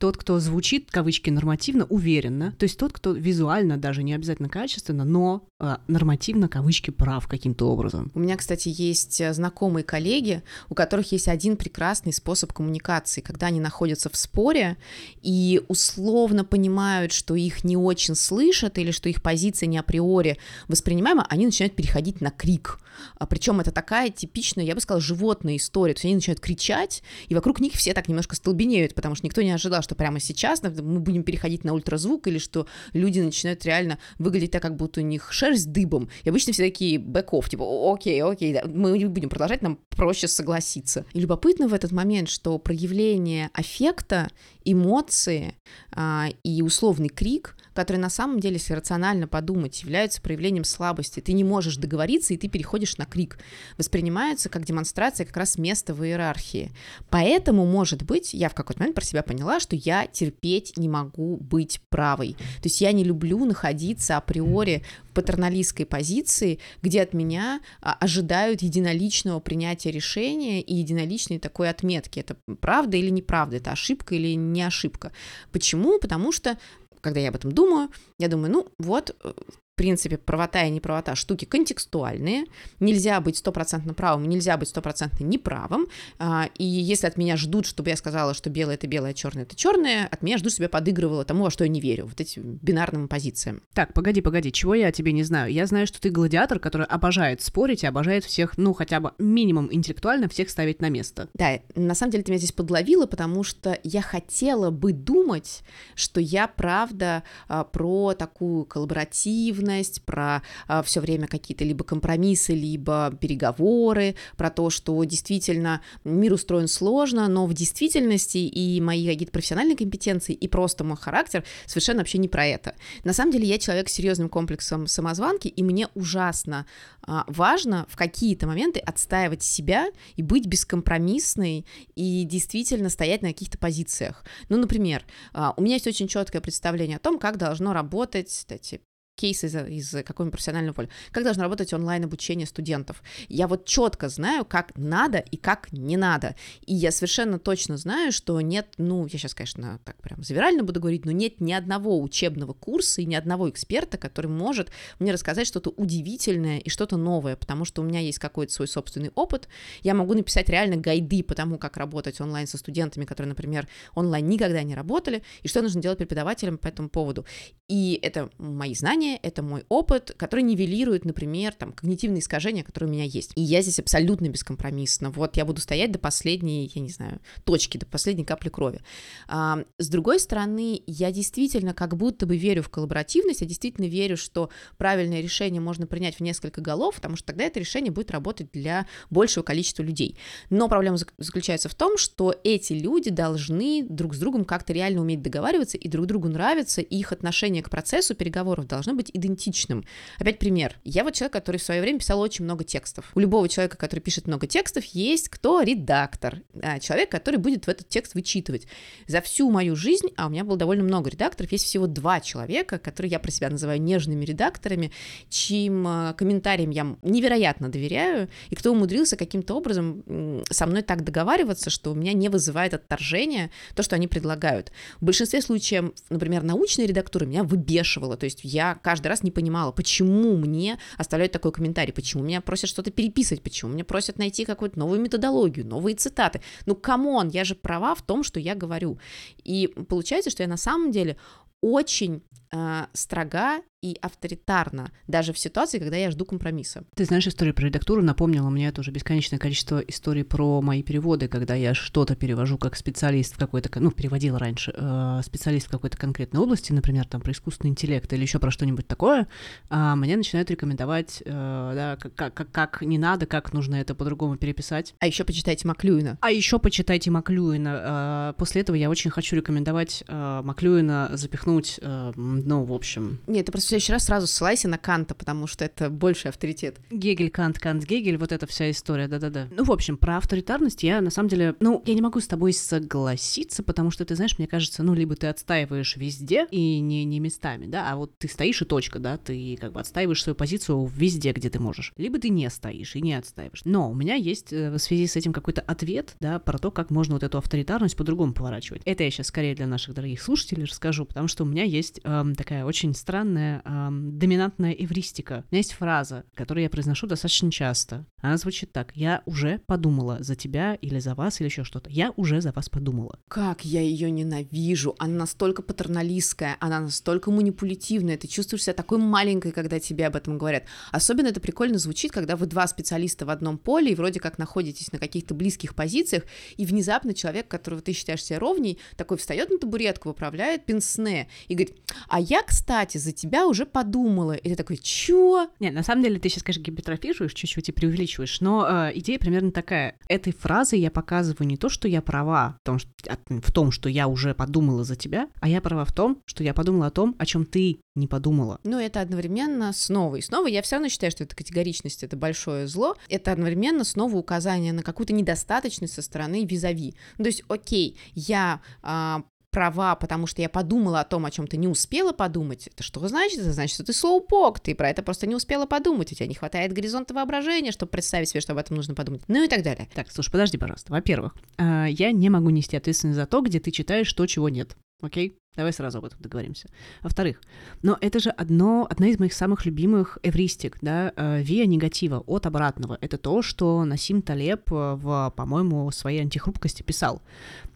тот, 0.00 0.16
кто 0.16 0.40
звучит, 0.40 0.90
кавычки, 0.90 1.28
нормативно, 1.28 1.84
уверенно, 1.84 2.52
то 2.58 2.64
есть 2.64 2.78
тот, 2.78 2.92
кто 2.92 3.12
визуально, 3.12 3.76
даже 3.76 4.02
не 4.02 4.14
обязательно 4.14 4.48
качественно, 4.48 5.04
но 5.04 5.46
э, 5.60 5.76
нормативно, 5.88 6.48
кавычки, 6.48 6.90
прав 6.90 7.28
каким-то 7.28 7.70
образом. 7.70 8.10
У 8.14 8.18
меня, 8.18 8.38
кстати, 8.38 8.72
есть 8.74 9.20
э, 9.20 9.34
знакомые 9.34 9.84
коллеги, 9.84 10.42
у 10.70 10.74
которых 10.74 11.12
есть 11.12 11.28
один 11.28 11.58
прекрасный 11.58 12.14
способ 12.14 12.52
коммуникации, 12.54 13.20
когда 13.20 13.48
они 13.48 13.60
находятся 13.60 14.08
в 14.08 14.16
споре 14.16 14.78
и 15.20 15.60
условно 15.68 16.44
понимают, 16.44 17.12
что 17.12 17.34
их 17.34 17.62
не 17.62 17.76
очень 17.76 18.14
слышат 18.14 18.78
или 18.78 18.92
что 18.92 19.10
их 19.10 19.20
позиция 19.20 19.66
не 19.66 19.76
априори 19.76 20.38
воспринимаема, 20.66 21.26
они 21.28 21.44
начинают 21.44 21.76
переходить 21.76 22.22
на 22.22 22.30
крик. 22.30 22.80
А, 23.18 23.26
Причем 23.26 23.60
это 23.60 23.70
такая 23.70 24.10
типичная, 24.10 24.64
я 24.64 24.74
бы 24.74 24.80
сказала, 24.80 25.00
животная 25.00 25.56
история. 25.56 25.94
То 25.94 25.98
есть 25.98 26.04
они 26.06 26.14
начинают 26.16 26.40
кричать, 26.40 27.02
и 27.28 27.34
вокруг 27.34 27.60
них 27.60 27.74
все 27.74 27.94
так 27.94 28.08
немножко 28.08 28.36
столбенеют, 28.36 28.94
потому 28.94 29.14
что 29.14 29.26
никто 29.26 29.42
не 29.42 29.50
ожидал, 29.50 29.82
что 29.82 29.89
прямо 29.94 30.20
сейчас 30.20 30.62
мы 30.62 31.00
будем 31.00 31.22
переходить 31.22 31.64
на 31.64 31.74
ультразвук, 31.74 32.26
или 32.26 32.38
что 32.38 32.66
люди 32.92 33.20
начинают 33.20 33.64
реально 33.64 33.98
выглядеть 34.18 34.52
так, 34.52 34.62
как 34.62 34.76
будто 34.76 35.00
у 35.00 35.04
них 35.04 35.32
шерсть 35.32 35.72
дыбом. 35.72 36.08
И 36.24 36.28
обычно 36.28 36.52
все 36.52 36.64
такие 36.64 36.98
бэков, 36.98 37.48
типа, 37.48 37.92
окей, 37.92 38.22
окей, 38.22 38.52
да, 38.52 38.62
мы 38.66 38.98
будем 39.08 39.28
продолжать, 39.28 39.62
нам 39.62 39.78
проще 39.90 40.28
согласиться. 40.28 41.04
И 41.12 41.20
любопытно 41.20 41.68
в 41.68 41.74
этот 41.74 41.92
момент, 41.92 42.28
что 42.28 42.58
проявление 42.58 43.50
аффекта, 43.52 44.30
эмоции 44.64 45.54
а, 45.92 46.28
и 46.42 46.62
условный 46.62 47.08
крик 47.08 47.56
которые 47.80 48.02
на 48.02 48.10
самом 48.10 48.40
деле, 48.40 48.56
если 48.56 48.74
рационально 48.74 49.26
подумать, 49.26 49.80
являются 49.82 50.20
проявлением 50.20 50.64
слабости. 50.64 51.20
Ты 51.20 51.32
не 51.32 51.44
можешь 51.44 51.78
договориться, 51.78 52.34
и 52.34 52.36
ты 52.36 52.46
переходишь 52.46 52.98
на 52.98 53.06
крик. 53.06 53.38
Воспринимаются 53.78 54.50
как 54.50 54.66
демонстрация 54.66 55.24
как 55.24 55.34
раз 55.38 55.56
места 55.56 55.94
в 55.94 56.04
иерархии. 56.04 56.72
Поэтому, 57.08 57.64
может 57.64 58.02
быть, 58.02 58.34
я 58.34 58.50
в 58.50 58.54
какой-то 58.54 58.80
момент 58.80 58.96
про 58.96 59.04
себя 59.04 59.22
поняла, 59.22 59.60
что 59.60 59.76
я 59.76 60.06
терпеть 60.06 60.76
не 60.76 60.90
могу 60.90 61.38
быть 61.38 61.80
правой. 61.88 62.34
То 62.34 62.64
есть 62.64 62.82
я 62.82 62.92
не 62.92 63.02
люблю 63.02 63.46
находиться 63.46 64.18
априори 64.18 64.84
в 65.08 65.14
патерналистской 65.14 65.86
позиции, 65.86 66.58
где 66.82 67.00
от 67.00 67.14
меня 67.14 67.60
а, 67.80 67.94
ожидают 67.94 68.60
единоличного 68.60 69.40
принятия 69.40 69.90
решения 69.90 70.60
и 70.60 70.74
единоличной 70.74 71.38
такой 71.38 71.70
отметки. 71.70 72.20
Это 72.20 72.36
правда 72.60 72.98
или 72.98 73.08
неправда, 73.08 73.56
это 73.56 73.72
ошибка 73.72 74.14
или 74.14 74.34
не 74.34 74.62
ошибка. 74.62 75.12
Почему? 75.50 75.98
Потому 75.98 76.30
что 76.30 76.58
когда 77.00 77.20
я 77.20 77.28
об 77.28 77.36
этом 77.36 77.52
думаю, 77.52 77.90
я 78.18 78.28
думаю, 78.28 78.52
ну 78.52 78.68
вот, 78.78 79.16
э, 79.22 79.32
принципе, 79.80 80.18
правота 80.18 80.62
и 80.64 80.70
неправота 80.70 81.14
штуки 81.14 81.46
контекстуальные, 81.46 82.44
нельзя 82.80 83.18
быть 83.22 83.38
стопроцентно 83.38 83.94
правым, 83.94 84.28
нельзя 84.28 84.58
быть 84.58 84.68
стопроцентно 84.68 85.24
неправым, 85.24 85.86
а, 86.18 86.50
и 86.58 86.64
если 86.64 87.06
от 87.06 87.16
меня 87.16 87.38
ждут, 87.38 87.64
чтобы 87.64 87.88
я 87.88 87.96
сказала, 87.96 88.34
что 88.34 88.50
белое 88.50 88.74
это 88.74 88.86
белое, 88.86 89.14
черное 89.14 89.44
это 89.44 89.56
черное, 89.56 90.06
от 90.06 90.20
меня 90.20 90.36
ждут, 90.36 90.52
чтобы 90.52 90.64
я 90.64 90.68
подыгрывала 90.68 91.24
тому, 91.24 91.44
во 91.44 91.50
что 91.50 91.64
я 91.64 91.68
не 91.68 91.80
верю, 91.80 92.04
вот 92.04 92.20
этим 92.20 92.58
бинарным 92.60 93.08
позициям. 93.08 93.62
Так, 93.72 93.94
погоди, 93.94 94.20
погоди, 94.20 94.52
чего 94.52 94.74
я 94.74 94.88
о 94.88 94.92
тебе 94.92 95.12
не 95.12 95.22
знаю? 95.22 95.50
Я 95.50 95.64
знаю, 95.64 95.86
что 95.86 95.98
ты 95.98 96.10
гладиатор, 96.10 96.58
который 96.58 96.84
обожает 96.84 97.40
спорить 97.40 97.82
и 97.82 97.86
обожает 97.86 98.26
всех, 98.26 98.58
ну, 98.58 98.74
хотя 98.74 99.00
бы 99.00 99.12
минимум 99.18 99.72
интеллектуально 99.72 100.28
всех 100.28 100.50
ставить 100.50 100.82
на 100.82 100.90
место. 100.90 101.30
Да, 101.32 101.58
на 101.74 101.94
самом 101.94 102.12
деле 102.12 102.24
ты 102.24 102.32
меня 102.32 102.38
здесь 102.38 102.52
подловила, 102.52 103.06
потому 103.06 103.44
что 103.44 103.78
я 103.82 104.02
хотела 104.02 104.70
бы 104.70 104.92
думать, 104.92 105.62
что 105.94 106.20
я, 106.20 106.48
правда, 106.48 107.22
а, 107.48 107.64
про 107.64 108.12
такую 108.12 108.66
коллаборативную 108.66 109.69
активность, 109.78 110.02
про 110.02 110.36
э, 110.36 110.40
а, 110.68 110.82
все 110.82 111.00
время 111.00 111.26
какие-то 111.26 111.64
либо 111.64 111.84
компромиссы, 111.84 112.54
либо 112.54 113.12
переговоры, 113.20 114.14
про 114.36 114.50
то, 114.50 114.70
что 114.70 115.02
действительно 115.04 115.80
мир 116.04 116.32
устроен 116.32 116.68
сложно, 116.68 117.28
но 117.28 117.46
в 117.46 117.54
действительности 117.54 118.38
и 118.38 118.80
мои 118.80 119.06
какие-то 119.06 119.32
профессиональные 119.32 119.76
компетенции, 119.76 120.34
и 120.34 120.48
просто 120.48 120.84
мой 120.84 120.96
характер 120.96 121.44
совершенно 121.66 121.98
вообще 121.98 122.18
не 122.18 122.28
про 122.28 122.46
это. 122.46 122.74
На 123.04 123.12
самом 123.12 123.32
деле 123.32 123.46
я 123.46 123.58
человек 123.58 123.88
с 123.88 123.92
серьезным 123.92 124.28
комплексом 124.28 124.86
самозванки, 124.86 125.48
и 125.48 125.62
мне 125.62 125.88
ужасно 125.94 126.66
э, 127.06 127.12
важно 127.26 127.86
в 127.88 127.96
какие-то 127.96 128.46
моменты 128.46 128.80
отстаивать 128.80 129.42
себя 129.42 129.88
и 130.16 130.22
быть 130.22 130.46
бескомпромиссной 130.46 131.66
и 131.94 132.24
действительно 132.24 132.90
стоять 132.90 133.22
на 133.22 133.28
каких-то 133.28 133.58
позициях. 133.58 134.24
Ну, 134.48 134.56
например, 134.58 135.04
э, 135.34 135.50
у 135.56 135.62
меня 135.62 135.74
есть 135.74 135.86
очень 135.86 136.08
четкое 136.08 136.40
представление 136.40 136.96
о 136.96 137.00
том, 137.00 137.18
как 137.18 137.36
должно 137.36 137.72
работать 137.72 138.44
эти 138.48 138.80
кейс 139.16 139.44
из, 139.44 139.54
из 139.54 139.90
какого-нибудь 139.90 140.32
профессионального 140.32 140.74
поля. 140.74 140.88
Как 141.12 141.24
должно 141.24 141.42
работать 141.42 141.72
онлайн-обучение 141.72 142.46
студентов? 142.46 143.02
Я 143.28 143.48
вот 143.48 143.66
четко 143.66 144.08
знаю, 144.08 144.44
как 144.44 144.72
надо 144.76 145.18
и 145.18 145.36
как 145.36 145.72
не 145.72 145.96
надо. 145.96 146.36
И 146.64 146.74
я 146.74 146.90
совершенно 146.90 147.38
точно 147.38 147.76
знаю, 147.76 148.12
что 148.12 148.40
нет, 148.40 148.74
ну, 148.78 149.04
я 149.04 149.18
сейчас, 149.18 149.34
конечно, 149.34 149.78
так 149.84 150.00
прям 150.00 150.22
завирально 150.22 150.62
буду 150.62 150.80
говорить, 150.80 151.04
но 151.04 151.12
нет 151.12 151.40
ни 151.40 151.52
одного 151.52 152.00
учебного 152.00 152.54
курса 152.54 153.02
и 153.02 153.04
ни 153.04 153.14
одного 153.14 153.50
эксперта, 153.50 153.98
который 153.98 154.28
может 154.28 154.70
мне 154.98 155.12
рассказать 155.12 155.46
что-то 155.46 155.70
удивительное 155.70 156.58
и 156.58 156.70
что-то 156.70 156.96
новое, 156.96 157.36
потому 157.36 157.64
что 157.64 157.82
у 157.82 157.84
меня 157.84 158.00
есть 158.00 158.18
какой-то 158.18 158.52
свой 158.52 158.68
собственный 158.68 159.10
опыт. 159.14 159.48
Я 159.82 159.94
могу 159.94 160.14
написать 160.14 160.48
реально 160.48 160.76
гайды 160.76 161.22
по 161.22 161.34
тому, 161.34 161.58
как 161.58 161.76
работать 161.76 162.20
онлайн 162.20 162.46
со 162.46 162.56
студентами, 162.56 163.04
которые, 163.04 163.28
например, 163.28 163.68
онлайн 163.94 164.26
никогда 164.28 164.62
не 164.62 164.74
работали, 164.74 165.22
и 165.42 165.48
что 165.48 165.60
нужно 165.60 165.82
делать 165.82 165.98
преподавателям 165.98 166.56
по 166.56 166.68
этому 166.68 166.88
поводу. 166.88 167.26
И 167.68 167.98
это 168.02 168.30
мои 168.38 168.74
знания, 168.74 168.99
это 169.22 169.42
мой 169.42 169.64
опыт, 169.68 170.14
который 170.16 170.42
нивелирует, 170.42 171.04
например, 171.04 171.54
там, 171.54 171.72
когнитивные 171.72 172.20
искажения, 172.20 172.62
которые 172.62 172.88
у 172.88 172.92
меня 172.92 173.04
есть. 173.04 173.32
И 173.34 173.40
я 173.40 173.62
здесь 173.62 173.78
абсолютно 173.78 174.28
бескомпромиссно. 174.28 175.10
Вот 175.10 175.36
я 175.36 175.44
буду 175.44 175.60
стоять 175.60 175.92
до 175.92 175.98
последней, 175.98 176.70
я 176.74 176.80
не 176.80 176.90
знаю, 176.90 177.20
точки, 177.44 177.78
до 177.78 177.86
последней 177.86 178.24
капли 178.24 178.48
крови. 178.48 178.80
А, 179.28 179.64
с 179.78 179.88
другой 179.88 180.20
стороны, 180.20 180.82
я 180.86 181.10
действительно 181.10 181.74
как 181.74 181.96
будто 181.96 182.26
бы 182.26 182.36
верю 182.36 182.62
в 182.62 182.68
коллаборативность, 182.68 183.40
я 183.40 183.46
действительно 183.46 183.86
верю, 183.86 184.16
что 184.16 184.50
правильное 184.78 185.20
решение 185.20 185.60
можно 185.60 185.86
принять 185.86 186.16
в 186.16 186.20
несколько 186.20 186.60
голов, 186.60 186.96
потому 186.96 187.16
что 187.16 187.26
тогда 187.26 187.44
это 187.44 187.60
решение 187.60 187.92
будет 187.92 188.10
работать 188.10 188.50
для 188.52 188.86
большего 189.10 189.42
количества 189.42 189.82
людей. 189.82 190.16
Но 190.50 190.68
проблема 190.68 190.96
заключается 191.18 191.68
в 191.68 191.74
том, 191.74 191.98
что 191.98 192.34
эти 192.44 192.72
люди 192.72 193.10
должны 193.10 193.84
друг 193.88 194.14
с 194.14 194.18
другом 194.18 194.44
как-то 194.44 194.72
реально 194.72 195.00
уметь 195.00 195.22
договариваться 195.22 195.76
и 195.76 195.88
друг 195.88 196.06
другу 196.06 196.28
нравиться, 196.28 196.80
и 196.80 196.96
их 196.96 197.12
отношение 197.12 197.62
к 197.62 197.70
процессу 197.70 198.14
переговоров 198.14 198.66
должно 198.66 198.89
быть 198.94 199.10
идентичным. 199.12 199.84
Опять 200.18 200.38
пример. 200.38 200.76
Я 200.84 201.04
вот 201.04 201.14
человек, 201.14 201.32
который 201.32 201.56
в 201.56 201.62
свое 201.62 201.80
время 201.80 201.98
писал 201.98 202.20
очень 202.20 202.44
много 202.44 202.64
текстов. 202.64 203.10
У 203.14 203.20
любого 203.20 203.48
человека, 203.48 203.76
который 203.76 204.00
пишет 204.00 204.26
много 204.26 204.46
текстов, 204.46 204.84
есть 204.84 205.28
кто 205.28 205.60
редактор, 205.62 206.42
а, 206.62 206.78
человек, 206.78 207.10
который 207.10 207.36
будет 207.36 207.66
в 207.66 207.68
этот 207.68 207.88
текст 207.88 208.14
вычитывать. 208.14 208.66
За 209.06 209.20
всю 209.20 209.50
мою 209.50 209.76
жизнь, 209.76 210.08
а 210.16 210.26
у 210.26 210.30
меня 210.30 210.44
было 210.44 210.56
довольно 210.56 210.84
много 210.84 211.10
редакторов, 211.10 211.52
есть 211.52 211.64
всего 211.64 211.86
два 211.86 212.20
человека, 212.20 212.78
которые 212.78 213.10
я 213.10 213.18
про 213.18 213.30
себя 213.30 213.50
называю 213.50 213.80
нежными 213.80 214.24
редакторами, 214.24 214.92
чьим 215.28 215.86
а, 215.86 216.12
комментариям 216.14 216.70
я 216.70 216.96
невероятно 217.02 217.68
доверяю, 217.68 218.28
и 218.48 218.54
кто 218.54 218.72
умудрился 218.72 219.16
каким-то 219.16 219.54
образом 219.54 220.02
со 220.50 220.66
мной 220.66 220.82
так 220.82 221.04
договариваться, 221.04 221.70
что 221.70 221.92
у 221.92 221.94
меня 221.94 222.12
не 222.12 222.28
вызывает 222.28 222.74
отторжения 222.74 223.50
то, 223.74 223.82
что 223.82 223.96
они 223.96 224.08
предлагают. 224.08 224.72
В 225.00 225.04
большинстве 225.04 225.42
случаев, 225.42 225.92
например, 226.08 226.42
научная 226.42 226.86
редактура 226.86 227.24
меня 227.24 227.44
выбешивала, 227.44 228.16
то 228.16 228.24
есть 228.24 228.40
я 228.42 228.74
каждый 228.82 229.08
раз 229.08 229.22
не 229.22 229.30
понимала, 229.30 229.72
почему 229.72 230.36
мне 230.36 230.78
оставляют 230.96 231.32
такой 231.32 231.52
комментарий, 231.52 231.92
почему 231.92 232.22
меня 232.22 232.40
просят 232.40 232.70
что-то 232.70 232.90
переписывать, 232.90 233.42
почему 233.42 233.72
меня 233.72 233.84
просят 233.84 234.18
найти 234.18 234.44
какую-то 234.44 234.78
новую 234.78 235.00
методологию, 235.00 235.66
новые 235.66 235.96
цитаты. 235.96 236.40
Ну, 236.66 236.74
come 236.74 237.05
on, 237.05 237.28
я 237.28 237.44
же 237.44 237.54
права 237.54 237.94
в 237.94 238.02
том, 238.02 238.22
что 238.22 238.40
я 238.40 238.54
говорю. 238.54 238.98
И 239.44 239.68
получается, 239.88 240.30
что 240.30 240.42
я 240.42 240.48
на 240.48 240.56
самом 240.56 240.90
деле 240.90 241.16
очень 241.60 242.22
э, 242.52 242.86
строга 242.92 243.60
и 243.82 243.96
авторитарно, 244.02 244.90
даже 245.06 245.32
в 245.32 245.38
ситуации, 245.38 245.78
когда 245.78 245.96
я 245.96 246.10
жду 246.10 246.24
компромисса. 246.24 246.84
Ты 246.94 247.06
знаешь, 247.06 247.26
история 247.26 247.54
про 247.54 247.66
редактуру 247.66 248.02
напомнила 248.02 248.50
мне 248.50 248.70
тоже 248.72 248.90
бесконечное 248.90 249.38
количество 249.38 249.78
историй 249.78 250.22
про 250.22 250.60
мои 250.60 250.82
переводы, 250.82 251.28
когда 251.28 251.54
я 251.54 251.72
что-то 251.72 252.14
перевожу 252.14 252.58
как 252.58 252.76
специалист 252.76 253.34
в 253.34 253.38
какой-то, 253.38 253.70
ну, 253.80 253.90
переводил 253.90 254.36
раньше, 254.36 254.72
э, 254.76 255.20
специалист 255.24 255.68
в 255.68 255.70
какой-то 255.70 255.96
конкретной 255.96 256.40
области, 256.40 256.72
например, 256.72 257.06
там, 257.06 257.22
про 257.22 257.32
искусственный 257.32 257.70
интеллект 257.70 258.12
или 258.12 258.22
еще 258.22 258.38
про 258.38 258.50
что-нибудь 258.50 258.86
такое, 258.86 259.28
а 259.70 259.96
мне 259.96 260.16
начинают 260.16 260.50
рекомендовать, 260.50 261.22
э, 261.24 261.72
да, 261.74 261.96
как, 261.96 262.34
как, 262.34 262.50
как 262.50 262.82
не 262.82 262.98
надо, 262.98 263.24
как 263.24 263.54
нужно 263.54 263.76
это 263.76 263.94
по-другому 263.94 264.36
переписать. 264.36 264.94
А 264.98 265.06
еще 265.06 265.24
почитайте 265.24 265.66
Маклюина. 265.66 266.18
А 266.20 266.30
еще 266.30 266.58
почитайте 266.58 267.10
Маклюина. 267.10 268.32
Э, 268.32 268.38
после 268.38 268.60
этого 268.60 268.76
я 268.76 268.90
очень 268.90 269.10
хочу 269.10 269.36
рекомендовать 269.36 270.04
э, 270.06 270.42
Маклюина 270.44 271.10
запихнуть, 271.14 271.80
э, 271.80 272.12
ну, 272.44 272.64
в 272.64 272.72
общем... 272.72 273.18
Нет, 273.26 273.46
ты 273.46 273.52
просто 273.52 273.68
следующий 273.68 273.92
раз 273.92 274.04
сразу 274.04 274.26
ссылайся 274.26 274.68
на 274.68 274.78
Канта, 274.78 275.14
потому 275.14 275.46
что 275.46 275.64
это 275.64 275.90
больше 275.90 276.28
авторитет. 276.28 276.78
Гегель, 276.90 277.30
Кант, 277.30 277.58
Кант, 277.58 277.84
Гегель, 277.84 278.16
вот 278.16 278.32
эта 278.32 278.46
вся 278.46 278.70
история, 278.70 279.08
да-да-да. 279.08 279.48
Ну, 279.50 279.64
в 279.64 279.72
общем, 279.72 279.96
про 279.96 280.16
авторитарность 280.16 280.82
я, 280.82 281.00
на 281.00 281.10
самом 281.10 281.28
деле, 281.28 281.54
ну, 281.60 281.82
я 281.86 281.94
не 281.94 282.02
могу 282.02 282.20
с 282.20 282.26
тобой 282.26 282.52
согласиться, 282.52 283.62
потому 283.62 283.90
что, 283.90 284.04
ты 284.04 284.14
знаешь, 284.16 284.38
мне 284.38 284.46
кажется, 284.46 284.82
ну, 284.82 284.94
либо 284.94 285.16
ты 285.16 285.26
отстаиваешь 285.26 285.96
везде 285.96 286.46
и 286.50 286.80
не, 286.80 287.04
не 287.04 287.20
местами, 287.20 287.66
да, 287.66 287.90
а 287.90 287.96
вот 287.96 288.16
ты 288.18 288.28
стоишь 288.28 288.62
и 288.62 288.64
точка, 288.64 288.98
да, 288.98 289.16
ты 289.16 289.56
как 289.60 289.72
бы 289.72 289.80
отстаиваешь 289.80 290.22
свою 290.22 290.34
позицию 290.34 290.86
везде, 290.86 291.32
где 291.32 291.50
ты 291.50 291.58
можешь. 291.58 291.92
Либо 291.96 292.18
ты 292.18 292.28
не 292.28 292.48
стоишь 292.50 292.96
и 292.96 293.00
не 293.00 293.14
отстаиваешь. 293.14 293.62
Но 293.64 293.90
у 293.90 293.94
меня 293.94 294.14
есть 294.14 294.52
э, 294.52 294.70
в 294.70 294.78
связи 294.78 295.06
с 295.06 295.16
этим 295.16 295.32
какой-то 295.32 295.60
ответ, 295.62 296.16
да, 296.20 296.38
про 296.38 296.58
то, 296.58 296.70
как 296.70 296.90
можно 296.90 297.14
вот 297.14 297.22
эту 297.22 297.38
авторитарность 297.38 297.96
по-другому 297.96 298.32
поворачивать. 298.32 298.82
Это 298.84 299.04
я 299.04 299.10
сейчас 299.10 299.28
скорее 299.28 299.54
для 299.54 299.66
наших 299.66 299.94
дорогих 299.94 300.22
слушателей 300.22 300.64
расскажу, 300.64 301.04
потому 301.04 301.28
что 301.28 301.44
у 301.44 301.46
меня 301.46 301.64
есть 301.64 302.00
эм, 302.04 302.29
такая 302.34 302.64
очень 302.64 302.94
странная 302.94 303.62
доминантная 303.90 304.72
эвристика. 304.72 305.44
У 305.50 305.54
меня 305.54 305.58
есть 305.60 305.72
фраза, 305.72 306.24
которую 306.34 306.64
я 306.64 306.70
произношу 306.70 307.06
достаточно 307.06 307.50
часто. 307.50 308.06
Она 308.20 308.36
звучит 308.36 308.72
так. 308.72 308.92
Я 308.94 309.22
уже 309.24 309.60
подумала 309.66 310.18
за 310.20 310.34
тебя 310.34 310.74
или 310.74 310.98
за 310.98 311.14
вас 311.14 311.40
или 311.40 311.48
еще 311.48 311.64
что-то. 311.64 311.90
Я 311.90 312.12
уже 312.16 312.40
за 312.40 312.52
вас 312.52 312.68
подумала. 312.68 313.18
Как 313.28 313.64
я 313.64 313.80
ее 313.80 314.10
ненавижу. 314.10 314.94
Она 314.98 315.14
настолько 315.14 315.62
патерналистская, 315.62 316.56
она 316.60 316.80
настолько 316.80 317.30
манипулятивная. 317.30 318.18
Ты 318.18 318.28
чувствуешь 318.28 318.64
себя 318.64 318.74
такой 318.74 318.98
маленькой, 318.98 319.52
когда 319.52 319.80
тебе 319.80 320.06
об 320.06 320.16
этом 320.16 320.36
говорят. 320.38 320.64
Особенно 320.92 321.28
это 321.28 321.40
прикольно 321.40 321.78
звучит, 321.78 322.12
когда 322.12 322.36
вы 322.36 322.46
два 322.46 322.66
специалиста 322.66 323.24
в 323.24 323.30
одном 323.30 323.56
поле 323.58 323.92
и 323.92 323.94
вроде 323.94 324.20
как 324.20 324.38
находитесь 324.38 324.92
на 324.92 324.98
каких-то 324.98 325.34
близких 325.34 325.74
позициях, 325.74 326.24
и 326.56 326.66
внезапно 326.66 327.14
человек, 327.14 327.48
которого 327.48 327.80
ты 327.80 327.92
считаешь 327.92 328.22
себе 328.22 328.38
ровней, 328.38 328.78
такой 328.96 329.16
встает 329.16 329.50
на 329.50 329.58
табуретку, 329.58 330.10
выправляет 330.10 330.66
пенсне 330.66 331.28
и 331.48 331.54
говорит, 331.54 331.76
а 332.08 332.19
я, 332.20 332.42
кстати, 332.42 332.98
за 332.98 333.12
тебя 333.12 333.46
уже 333.46 333.66
подумала. 333.66 334.32
И 334.32 334.48
ты 334.48 334.56
такой, 334.56 334.76
чё? 334.76 335.48
Не, 335.60 335.70
на 335.70 335.82
самом 335.82 336.02
деле 336.02 336.18
ты 336.18 336.28
сейчас, 336.28 336.42
конечно, 336.42 336.62
гипертрофируешь, 336.62 337.32
чуть-чуть 337.32 337.68
и 337.68 337.72
преувеличиваешь, 337.72 338.40
но 338.40 338.66
э, 338.68 338.92
идея 338.98 339.18
примерно 339.18 339.52
такая. 339.52 339.96
Этой 340.08 340.32
фразой 340.32 340.80
я 340.80 340.90
показываю 340.90 341.46
не 341.46 341.56
то, 341.56 341.68
что 341.68 341.88
я 341.88 342.02
права 342.02 342.56
в 342.62 342.66
том, 342.66 342.78
что, 342.78 342.90
в 343.28 343.52
том, 343.52 343.70
что 343.70 343.88
я 343.88 344.08
уже 344.08 344.34
подумала 344.34 344.84
за 344.84 344.96
тебя, 344.96 345.28
а 345.40 345.48
я 345.48 345.60
права 345.60 345.84
в 345.84 345.92
том, 345.92 346.22
что 346.26 346.44
я 346.44 346.54
подумала 346.54 346.86
о 346.86 346.90
том, 346.90 347.16
о 347.18 347.26
чем 347.26 347.44
ты 347.44 347.80
не 347.94 348.06
подумала. 348.06 348.60
Ну, 348.64 348.78
это 348.78 349.00
одновременно 349.00 349.72
снова 349.72 350.16
и 350.16 350.20
снова. 350.20 350.46
Я 350.46 350.62
все 350.62 350.76
равно 350.76 350.88
считаю, 350.88 351.10
что 351.10 351.24
это 351.24 351.34
категоричность, 351.34 352.02
это 352.02 352.16
большое 352.16 352.66
зло. 352.66 352.96
Это 353.08 353.32
одновременно 353.32 353.84
снова 353.84 354.16
указание 354.16 354.72
на 354.72 354.82
какую-то 354.82 355.12
недостаточность 355.12 355.94
со 355.94 356.02
стороны 356.02 356.44
визави. 356.44 356.94
Ну, 357.18 357.24
то 357.24 357.28
есть, 357.28 357.42
окей, 357.48 357.98
я 358.14 358.60
а, 358.82 359.22
права, 359.50 359.94
потому 359.96 360.26
что 360.26 360.42
я 360.42 360.48
подумала 360.48 361.00
о 361.00 361.04
том, 361.04 361.26
о 361.26 361.30
чем 361.30 361.46
ты 361.46 361.56
не 361.56 361.68
успела 361.68 362.12
подумать. 362.12 362.68
Это 362.68 362.82
что 362.82 363.06
значит? 363.08 363.40
Это 363.40 363.52
значит, 363.52 363.74
что 363.74 363.84
ты 363.84 363.92
слоупок, 363.92 364.60
ты 364.60 364.74
про 364.74 364.88
это 364.88 365.02
просто 365.02 365.26
не 365.26 365.34
успела 365.34 365.66
подумать, 365.66 366.12
у 366.12 366.14
тебя 366.14 366.26
не 366.26 366.34
хватает 366.34 366.72
горизонта 366.72 367.14
воображения, 367.14 367.72
чтобы 367.72 367.90
представить 367.90 368.28
себе, 368.28 368.40
что 368.40 368.52
об 368.52 368.58
этом 368.58 368.76
нужно 368.76 368.94
подумать. 368.94 369.22
Ну 369.28 369.42
и 369.42 369.48
так 369.48 369.62
далее. 369.62 369.88
Так, 369.94 370.10
слушай, 370.10 370.30
подожди, 370.30 370.58
пожалуйста. 370.58 370.92
Во-первых, 370.92 371.34
а, 371.58 371.86
я 371.86 372.12
не 372.12 372.30
могу 372.30 372.50
нести 372.50 372.76
ответственность 372.76 373.16
за 373.16 373.26
то, 373.26 373.40
где 373.40 373.60
ты 373.60 373.70
читаешь 373.70 374.12
то, 374.12 374.26
чего 374.26 374.48
нет. 374.48 374.76
Окей? 375.00 375.36
Давай 375.56 375.72
сразу 375.72 375.98
об 375.98 376.04
этом 376.04 376.18
договоримся. 376.20 376.68
Во-вторых, 377.02 377.40
но 377.82 377.98
это 378.00 378.20
же 378.20 378.30
одно, 378.30 378.86
одна 378.88 379.08
из 379.08 379.18
моих 379.18 379.32
самых 379.32 379.66
любимых 379.66 380.18
эвристик, 380.22 380.78
да, 380.80 381.12
э, 381.16 381.42
виа 381.42 381.66
негатива, 381.66 382.20
от 382.20 382.46
обратного. 382.46 382.96
Это 383.00 383.18
то, 383.18 383.42
что 383.42 383.84
Насим 383.84 384.22
Талеб 384.22 384.70
э, 384.70 384.94
в, 384.94 385.34
по-моему, 385.36 385.90
своей 385.90 386.20
антихрупкости 386.20 386.84
писал. 386.84 387.20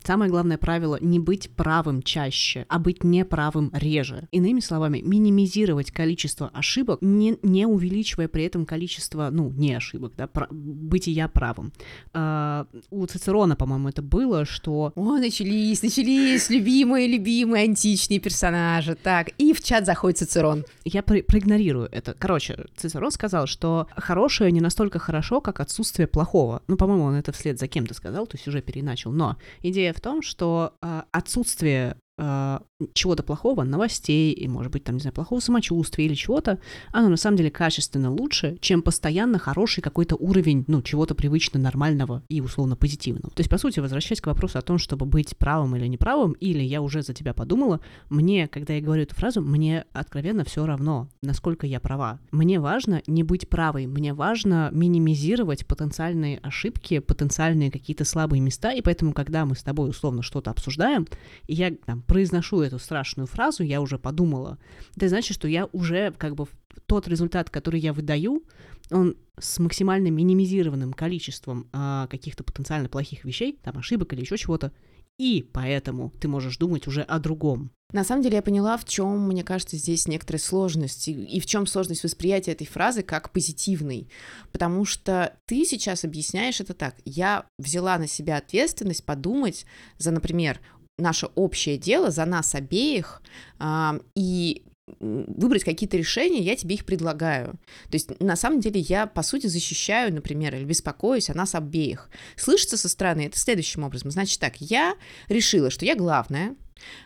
Самое 0.05 0.31
главное 0.31 0.59
правило— 0.59 0.99
не 1.01 1.19
быть 1.19 1.49
правым 1.51 2.03
чаще, 2.03 2.67
а 2.69 2.79
быть 2.79 3.03
неправым 3.05 3.71
реже. 3.73 4.29
Иными 4.33 4.61
словами, 4.61 5.01
минимизировать 5.01 5.91
количество 5.91 6.49
ошибок, 6.49 7.01
не, 7.01 7.39
не 7.43 7.65
увеличивая 7.67 8.29
при 8.29 8.45
этом 8.45 8.67
количество, 8.67 9.31
ну, 9.33 9.51
не 9.51 9.73
ошибок, 9.73 10.13
да, 10.15 10.27
про, 10.27 10.47
бытия 10.51 11.27
правым. 11.29 11.73
А, 12.13 12.67
у 12.91 13.07
Цицерона, 13.07 13.57
по-моему, 13.57 13.89
это 13.89 14.03
было, 14.03 14.45
что... 14.45 14.93
О, 14.95 15.17
начались, 15.17 15.83
начались, 15.83 16.51
любимые, 16.51 17.09
любимые 17.15 17.65
античные 17.65 18.19
персонажи. 18.21 18.95
Так, 18.95 19.31
и 19.39 19.53
в 19.53 19.63
чат 19.63 19.87
заходит 19.87 20.19
Цицерон. 20.19 20.65
Я 20.85 21.03
про- 21.03 21.23
проигнорирую 21.23 21.89
это. 21.91 22.15
Короче, 22.15 22.67
Цицерон 22.77 23.11
сказал, 23.11 23.47
что 23.47 23.89
хорошее 23.97 24.53
не 24.53 24.61
настолько 24.61 24.99
хорошо, 24.99 25.41
как 25.41 25.61
отсутствие 25.61 26.07
плохого. 26.07 26.63
Ну, 26.67 26.77
по-моему, 26.77 27.05
он 27.05 27.15
это 27.15 27.33
вслед 27.33 27.59
за 27.59 27.69
кем-то 27.69 27.95
сказал, 27.95 28.27
то 28.27 28.37
есть 28.37 28.49
уже 28.49 28.61
переначал. 28.63 29.13
Но 29.13 29.37
идея 29.63 29.93
в 29.93 30.01
том, 30.01 30.23
что 30.23 30.75
э, 30.83 31.03
отсутствие 31.13 31.97
чего-то 32.17 33.23
плохого, 33.23 33.65
новостей, 33.65 34.33
и, 34.33 34.47
может 34.47 34.71
быть, 34.71 34.85
там, 34.85 34.97
не 34.97 35.01
знаю, 35.01 35.15
плохого 35.15 35.41
самочувствия 35.41 36.07
или 36.07 36.15
чего-то, 36.15 36.61
оно 36.93 37.09
на 37.09 37.17
самом 37.17 37.37
деле 37.37 37.51
качественно 37.51 38.13
лучше, 38.13 38.57
чем 38.61 38.83
постоянно 38.83 39.39
хороший 39.39 39.81
какой-то 39.81 40.15
уровень, 40.17 40.65
ну, 40.69 40.81
чего-то 40.83 41.15
привычно 41.15 41.59
нормального 41.59 42.23
и 42.29 42.41
условно 42.41 42.77
позитивного. 42.77 43.31
То 43.31 43.41
есть, 43.41 43.51
по 43.51 43.59
сути, 43.59 43.81
возвращаясь 43.81 44.21
к 44.21 44.27
вопросу 44.27 44.59
о 44.59 44.63
том, 44.63 44.79
чтобы 44.79 45.07
быть 45.07 45.37
правым 45.37 45.75
или 45.75 45.87
неправым, 45.87 46.33
или 46.33 46.63
я 46.63 46.83
уже 46.83 47.03
за 47.03 47.15
тебя 47.15 47.35
подумала, 47.35 47.81
мне, 48.11 48.47
когда 48.47 48.75
я 48.75 48.81
говорю 48.81 49.03
эту 49.03 49.17
фразу, 49.17 49.41
мне 49.41 49.85
откровенно 49.93 50.45
все 50.45 50.65
равно, 50.67 51.09
насколько 51.23 51.67
я 51.67 51.81
права. 51.81 52.21
Мне 52.31 52.61
важно 52.61 53.03
не 53.09 53.25
быть 53.25 53.49
правой, 53.49 53.87
мне 53.87 54.15
важно 54.15 54.71
минимизировать 54.73 55.67
потенциальные 55.67 56.39
ошибки, 56.39 57.01
потенциальные 57.01 57.73
какие-то 57.73 58.05
слабые 58.05 58.41
места, 58.41 58.73
и 58.73 58.83
поэтому, 58.83 59.13
когда 59.13 59.45
мы 59.45 59.57
с 59.57 59.65
тобой 59.65 59.91
условно 59.91 60.23
что-то 60.23 60.53
обсуждаем, 60.53 61.09
и 61.47 61.55
я 61.55 61.73
там 61.87 62.04
произношу 62.07 62.61
эту 62.61 62.79
страшную 62.79 63.27
фразу, 63.27 63.63
я 63.63 63.81
уже 63.81 63.99
подумала, 63.99 64.59
это 64.97 65.09
значит, 65.09 65.35
что 65.35 65.49
я 65.49 65.67
уже 65.73 66.13
как 66.13 66.35
бы 66.35 66.47
тот 66.87 67.09
результат, 67.09 67.51
который 67.51 67.81
я 67.81 67.93
выдаю, 67.93 68.45
он 68.91 69.17
с 69.39 69.59
максимально 69.59 70.09
минимизированным 70.09 70.93
количеством 70.93 71.69
а, 71.73 72.07
каких-то 72.09 72.45
потенциально 72.45 72.89
плохих 72.89 73.25
вещей, 73.25 73.59
там 73.63 73.79
ошибок 73.79 74.13
или 74.13 74.21
еще 74.21 74.37
чего-то, 74.37 74.73
и 75.19 75.49
поэтому 75.53 76.13
ты 76.21 76.29
можешь 76.29 76.57
думать 76.57 76.87
уже 76.87 77.03
о 77.03 77.19
другом. 77.19 77.71
На 77.93 78.03
самом 78.03 78.23
деле 78.23 78.37
я 78.37 78.43
поняла, 78.43 78.77
в 78.77 78.85
чем, 78.85 79.29
мне 79.29 79.45
кажется, 79.45 79.77
здесь 79.77 80.09
некоторая 80.09 80.41
сложность, 80.41 81.07
и 81.07 81.39
в 81.39 81.47
чем 81.47 81.65
сложность 81.69 82.03
восприятия 82.03 82.51
этой 82.51 82.67
фразы 82.67 83.05
как 83.05 83.31
позитивной. 83.31 84.09
Потому 84.51 84.85
что 84.85 85.39
ты 85.47 85.65
сейчас 85.65 86.05
объясняешь 86.05 86.61
это 86.61 86.75
так. 86.75 86.97
Я 87.05 87.47
взяла 87.57 87.97
на 87.99 88.09
себя 88.09 88.39
ответственность 88.39 89.07
подумать 89.07 89.65
за, 89.99 90.11
например, 90.11 90.59
наше 90.99 91.27
общее 91.35 91.77
дело, 91.77 92.11
за 92.11 92.25
нас 92.25 92.55
обеих, 92.55 93.23
э, 93.59 94.01
и 94.15 94.63
выбрать 95.01 95.65
какие-то 95.65 95.97
решения, 95.97 96.41
я 96.41 96.57
тебе 96.57 96.75
их 96.75 96.85
предлагаю. 96.85 97.53
То 97.91 97.95
есть, 97.95 98.21
на 98.21 98.37
самом 98.37 98.61
деле, 98.61 98.81
я, 98.81 99.07
по 99.07 99.23
сути, 99.23 99.47
защищаю, 99.47 100.13
например, 100.13 100.55
или 100.55 100.65
беспокоюсь 100.65 101.31
о 101.31 101.35
нас 101.35 101.55
обеих. 101.55 102.11
Слышится 102.37 102.77
со 102.77 102.89
стороны 102.89 103.27
это 103.27 103.39
следующим 103.39 103.85
образом. 103.85 104.11
Значит 104.11 104.41
так, 104.41 104.61
я 104.61 104.95
решила, 105.29 105.71
что 105.71 105.87
я 105.87 105.97
главная, 105.97 106.51
а, 106.51 106.55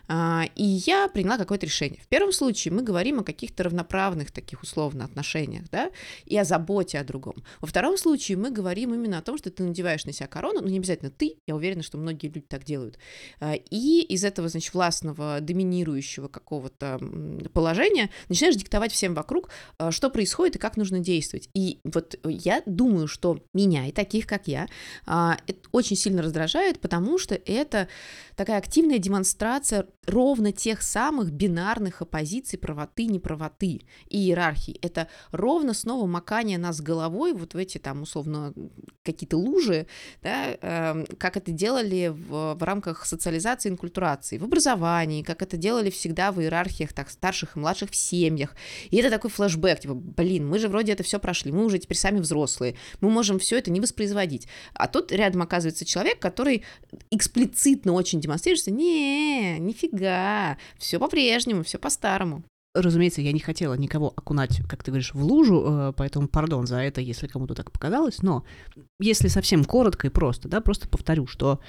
и 0.09 0.63
я 0.63 1.07
приняла 1.07 1.37
какое-то 1.37 1.65
решение. 1.65 2.01
В 2.01 2.07
первом 2.07 2.31
случае 2.31 2.73
мы 2.73 2.81
говорим 2.81 3.19
о 3.19 3.23
каких-то 3.23 3.63
равноправных 3.63 4.31
таких 4.31 4.63
условно 4.63 5.05
отношениях, 5.05 5.69
да, 5.71 5.91
и 6.25 6.37
о 6.37 6.43
заботе 6.43 6.99
о 6.99 7.03
другом. 7.03 7.43
Во 7.61 7.67
втором 7.67 7.97
случае 7.97 8.37
мы 8.37 8.51
говорим 8.51 8.93
именно 8.93 9.19
о 9.19 9.21
том, 9.21 9.37
что 9.37 9.49
ты 9.49 9.63
надеваешь 9.63 10.05
на 10.05 10.13
себя 10.13 10.27
корону, 10.27 10.61
ну 10.61 10.67
не 10.67 10.77
обязательно 10.77 11.11
ты, 11.11 11.37
я 11.47 11.55
уверена, 11.55 11.83
что 11.83 11.97
многие 11.97 12.27
люди 12.27 12.45
так 12.47 12.63
делают, 12.63 12.97
а, 13.39 13.53
и 13.55 14.01
из 14.01 14.23
этого, 14.23 14.49
значит, 14.49 14.73
властного, 14.73 15.39
доминирующего 15.41 16.27
какого-то 16.27 16.99
положения 17.53 18.09
начинаешь 18.27 18.55
диктовать 18.55 18.91
всем 18.91 19.13
вокруг, 19.13 19.49
а, 19.77 19.91
что 19.91 20.09
происходит 20.09 20.55
и 20.55 20.59
как 20.59 20.77
нужно 20.77 20.99
действовать. 20.99 21.49
И 21.53 21.79
вот 21.83 22.19
я 22.23 22.61
думаю, 22.65 23.07
что 23.07 23.39
меня 23.53 23.87
и 23.87 23.91
таких, 23.91 24.27
как 24.27 24.47
я, 24.47 24.67
это 25.05 25.59
очень 25.71 25.95
сильно 25.95 26.21
раздражает, 26.21 26.79
потому 26.79 27.17
что 27.17 27.35
это 27.35 27.87
такая 28.35 28.57
активная 28.57 28.97
демонстрация 28.97 29.58
ровно 30.05 30.51
тех 30.51 30.81
самых 30.81 31.31
бинарных 31.31 32.01
оппозиций 32.01 32.57
правоты, 32.59 33.05
неправоты 33.05 33.81
и 34.09 34.17
иерархии. 34.17 34.77
Это 34.81 35.07
ровно 35.31 35.73
снова 35.73 36.07
макание 36.07 36.57
нас 36.57 36.81
головой 36.81 37.33
вот 37.33 37.53
в 37.53 37.57
эти 37.57 37.77
там 37.77 38.01
условно 38.01 38.53
какие-то 39.03 39.37
лужи, 39.37 39.87
да, 40.21 40.57
э, 40.61 41.05
как 41.17 41.37
это 41.37 41.51
делали 41.51 42.07
в, 42.09 42.55
в 42.55 42.63
рамках 42.63 43.05
социализации 43.05 43.69
и 43.69 43.71
инкультурации, 43.71 44.37
в 44.37 44.43
образовании, 44.43 45.23
как 45.23 45.41
это 45.41 45.57
делали 45.57 45.89
всегда 45.89 46.31
в 46.31 46.41
иерархиях 46.41 46.93
так 46.93 47.09
старших 47.09 47.55
и 47.55 47.59
младших 47.59 47.91
в 47.91 47.95
семьях. 47.95 48.55
И 48.89 48.97
это 48.97 49.09
такой 49.09 49.29
флешбэк, 49.29 49.79
типа, 49.79 49.93
блин, 49.93 50.47
мы 50.47 50.59
же 50.59 50.67
вроде 50.67 50.93
это 50.93 51.03
все 51.03 51.19
прошли, 51.19 51.51
мы 51.51 51.65
уже 51.65 51.79
теперь 51.79 51.97
сами 51.97 52.19
взрослые, 52.19 52.75
мы 53.01 53.09
можем 53.09 53.39
все 53.39 53.57
это 53.57 53.71
не 53.71 53.79
воспроизводить. 53.79 54.47
А 54.73 54.87
тут 54.87 55.11
рядом 55.11 55.41
оказывается 55.41 55.85
человек, 55.85 56.19
который 56.19 56.63
эксплицитно 57.09 57.93
очень 57.93 58.19
демонстрируется, 58.19 58.71
не, 58.71 59.48
нифига, 59.57 60.57
все 60.77 60.99
по-прежнему, 60.99 61.63
все 61.63 61.77
по-старому. 61.77 62.43
Разумеется, 62.75 63.21
я 63.21 63.31
не 63.31 63.39
хотела 63.39 63.73
никого 63.73 64.13
окунать, 64.15 64.61
как 64.67 64.83
ты 64.83 64.91
говоришь, 64.91 65.13
в 65.13 65.23
лужу, 65.23 65.63
э, 65.65 65.93
поэтому 65.97 66.27
пардон 66.27 66.67
за 66.67 66.77
это, 66.77 67.01
если 67.01 67.25
кому-то 67.25 67.55
так 67.55 67.71
показалось, 67.71 68.21
но 68.21 68.45
если 68.99 69.27
совсем 69.27 69.65
коротко 69.65 70.07
и 70.07 70.11
просто, 70.11 70.47
да, 70.47 70.61
просто 70.61 70.87
повторю, 70.87 71.25
что 71.25 71.59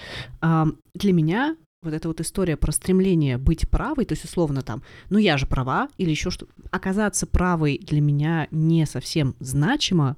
э, 0.42 0.64
для 0.94 1.12
меня 1.14 1.56
вот 1.82 1.94
эта 1.94 2.08
вот 2.08 2.20
история 2.20 2.58
про 2.58 2.72
стремление 2.72 3.38
быть 3.38 3.68
правой, 3.70 4.04
то 4.04 4.12
есть 4.12 4.24
условно 4.24 4.60
там, 4.60 4.82
ну 5.08 5.18
я 5.18 5.38
же 5.38 5.46
права 5.46 5.88
или 5.96 6.10
еще 6.10 6.30
что, 6.30 6.46
оказаться 6.70 7.26
правой 7.26 7.78
для 7.78 8.00
меня 8.00 8.48
не 8.50 8.84
совсем 8.84 9.34
значимо, 9.40 10.16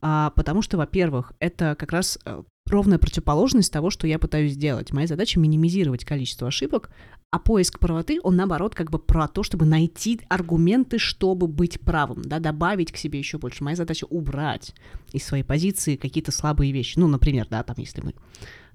а, 0.00 0.30
потому 0.30 0.62
что, 0.62 0.78
во-первых, 0.78 1.32
это 1.40 1.74
как 1.78 1.92
раз 1.92 2.18
э, 2.24 2.42
ровная 2.70 2.98
противоположность 2.98 3.72
того, 3.72 3.90
что 3.90 4.06
я 4.06 4.18
пытаюсь 4.18 4.52
сделать. 4.52 4.92
Моя 4.92 5.06
задача 5.06 5.38
минимизировать 5.38 6.04
количество 6.04 6.48
ошибок, 6.48 6.90
а 7.30 7.38
поиск 7.38 7.78
правоты, 7.78 8.18
он 8.22 8.36
наоборот 8.36 8.74
как 8.74 8.90
бы 8.90 8.98
про 8.98 9.28
то, 9.28 9.42
чтобы 9.42 9.64
найти 9.64 10.20
аргументы, 10.28 10.98
чтобы 10.98 11.46
быть 11.46 11.80
правым, 11.80 12.22
да, 12.22 12.40
добавить 12.40 12.90
к 12.92 12.96
себе 12.96 13.18
еще 13.18 13.38
больше. 13.38 13.62
Моя 13.62 13.76
задача 13.76 14.04
убрать 14.04 14.74
из 15.12 15.24
своей 15.24 15.44
позиции 15.44 15.96
какие-то 15.96 16.32
слабые 16.32 16.72
вещи. 16.72 16.98
Ну, 16.98 17.06
например, 17.06 17.46
да, 17.48 17.62
там, 17.62 17.76
если 17.78 18.00
мы 18.00 18.14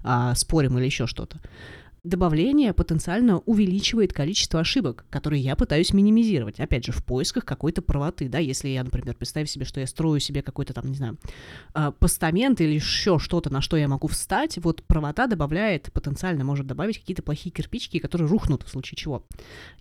а, 0.02 0.34
спорим 0.34 0.78
или 0.78 0.86
еще 0.86 1.06
что-то 1.06 1.40
добавление 2.06 2.72
потенциально 2.72 3.38
увеличивает 3.40 4.12
количество 4.12 4.60
ошибок, 4.60 5.04
которые 5.10 5.42
я 5.42 5.56
пытаюсь 5.56 5.92
минимизировать. 5.92 6.60
Опять 6.60 6.86
же, 6.86 6.92
в 6.92 7.04
поисках 7.04 7.44
какой-то 7.44 7.82
правоты, 7.82 8.28
да, 8.28 8.38
если 8.38 8.68
я, 8.68 8.84
например, 8.84 9.14
представь 9.16 9.50
себе, 9.50 9.64
что 9.64 9.80
я 9.80 9.86
строю 9.86 10.20
себе 10.20 10.42
какой-то 10.42 10.72
там, 10.72 10.86
не 10.86 10.96
знаю, 10.96 11.18
а, 11.74 11.90
постамент 11.92 12.60
или 12.60 12.72
еще 12.72 13.18
что-то, 13.18 13.52
на 13.52 13.60
что 13.60 13.76
я 13.76 13.88
могу 13.88 14.06
встать, 14.08 14.58
вот 14.58 14.82
правота 14.84 15.26
добавляет, 15.26 15.92
потенциально 15.92 16.44
может 16.44 16.66
добавить 16.66 16.98
какие-то 16.98 17.22
плохие 17.22 17.52
кирпичики, 17.52 17.98
которые 17.98 18.28
рухнут 18.28 18.62
в 18.62 18.68
случае 18.68 18.96
чего. 18.96 19.24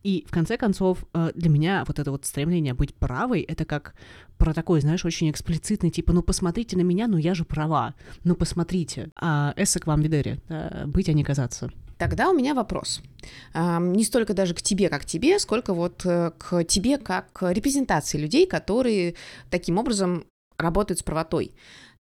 И 0.04 0.26
в 0.28 0.32
конце 0.32 0.58
концов, 0.58 1.06
а, 1.14 1.32
для 1.36 1.50
меня 1.50 1.84
вот 1.88 2.00
это 2.00 2.12
вот 2.12 2.26
стремление 2.26 2.74
быть 2.74 2.96
правой, 2.96 3.42
это 3.42 3.66
как 3.66 3.96
про 4.38 4.54
такой, 4.54 4.82
знаешь, 4.82 5.06
очень 5.06 5.30
эксплицитный, 5.30 5.92
типа, 5.92 6.12
ну 6.12 6.22
посмотрите 6.22 6.76
на 6.78 6.82
меня, 6.82 7.08
ну 7.08 7.18
я 7.18 7.34
же 7.34 7.46
права, 7.46 7.94
ну 8.24 8.36
посмотрите. 8.36 9.10
А 9.16 9.54
эссе 9.56 9.80
вам 9.86 10.02
видери, 10.02 10.40
да, 10.50 10.84
быть, 10.88 11.10
а 11.10 11.14
не 11.14 11.24
казаться. 11.24 11.72
Тогда 11.98 12.30
у 12.30 12.34
меня 12.34 12.54
вопрос. 12.54 13.02
Не 13.54 14.04
столько 14.04 14.34
даже 14.34 14.54
к 14.54 14.62
тебе, 14.62 14.90
как 14.90 15.06
тебе, 15.06 15.40
сколько 15.40 15.74
вот 15.74 16.06
э, 16.06 16.32
к 16.38 16.64
тебе, 16.66 16.98
как 16.98 17.42
репрезентации 17.42 18.18
людей, 18.18 18.46
которые 18.48 19.16
таким 19.50 19.78
образом 19.78 20.26
работают 20.58 21.00
с 21.00 21.04
правотой. 21.04 21.54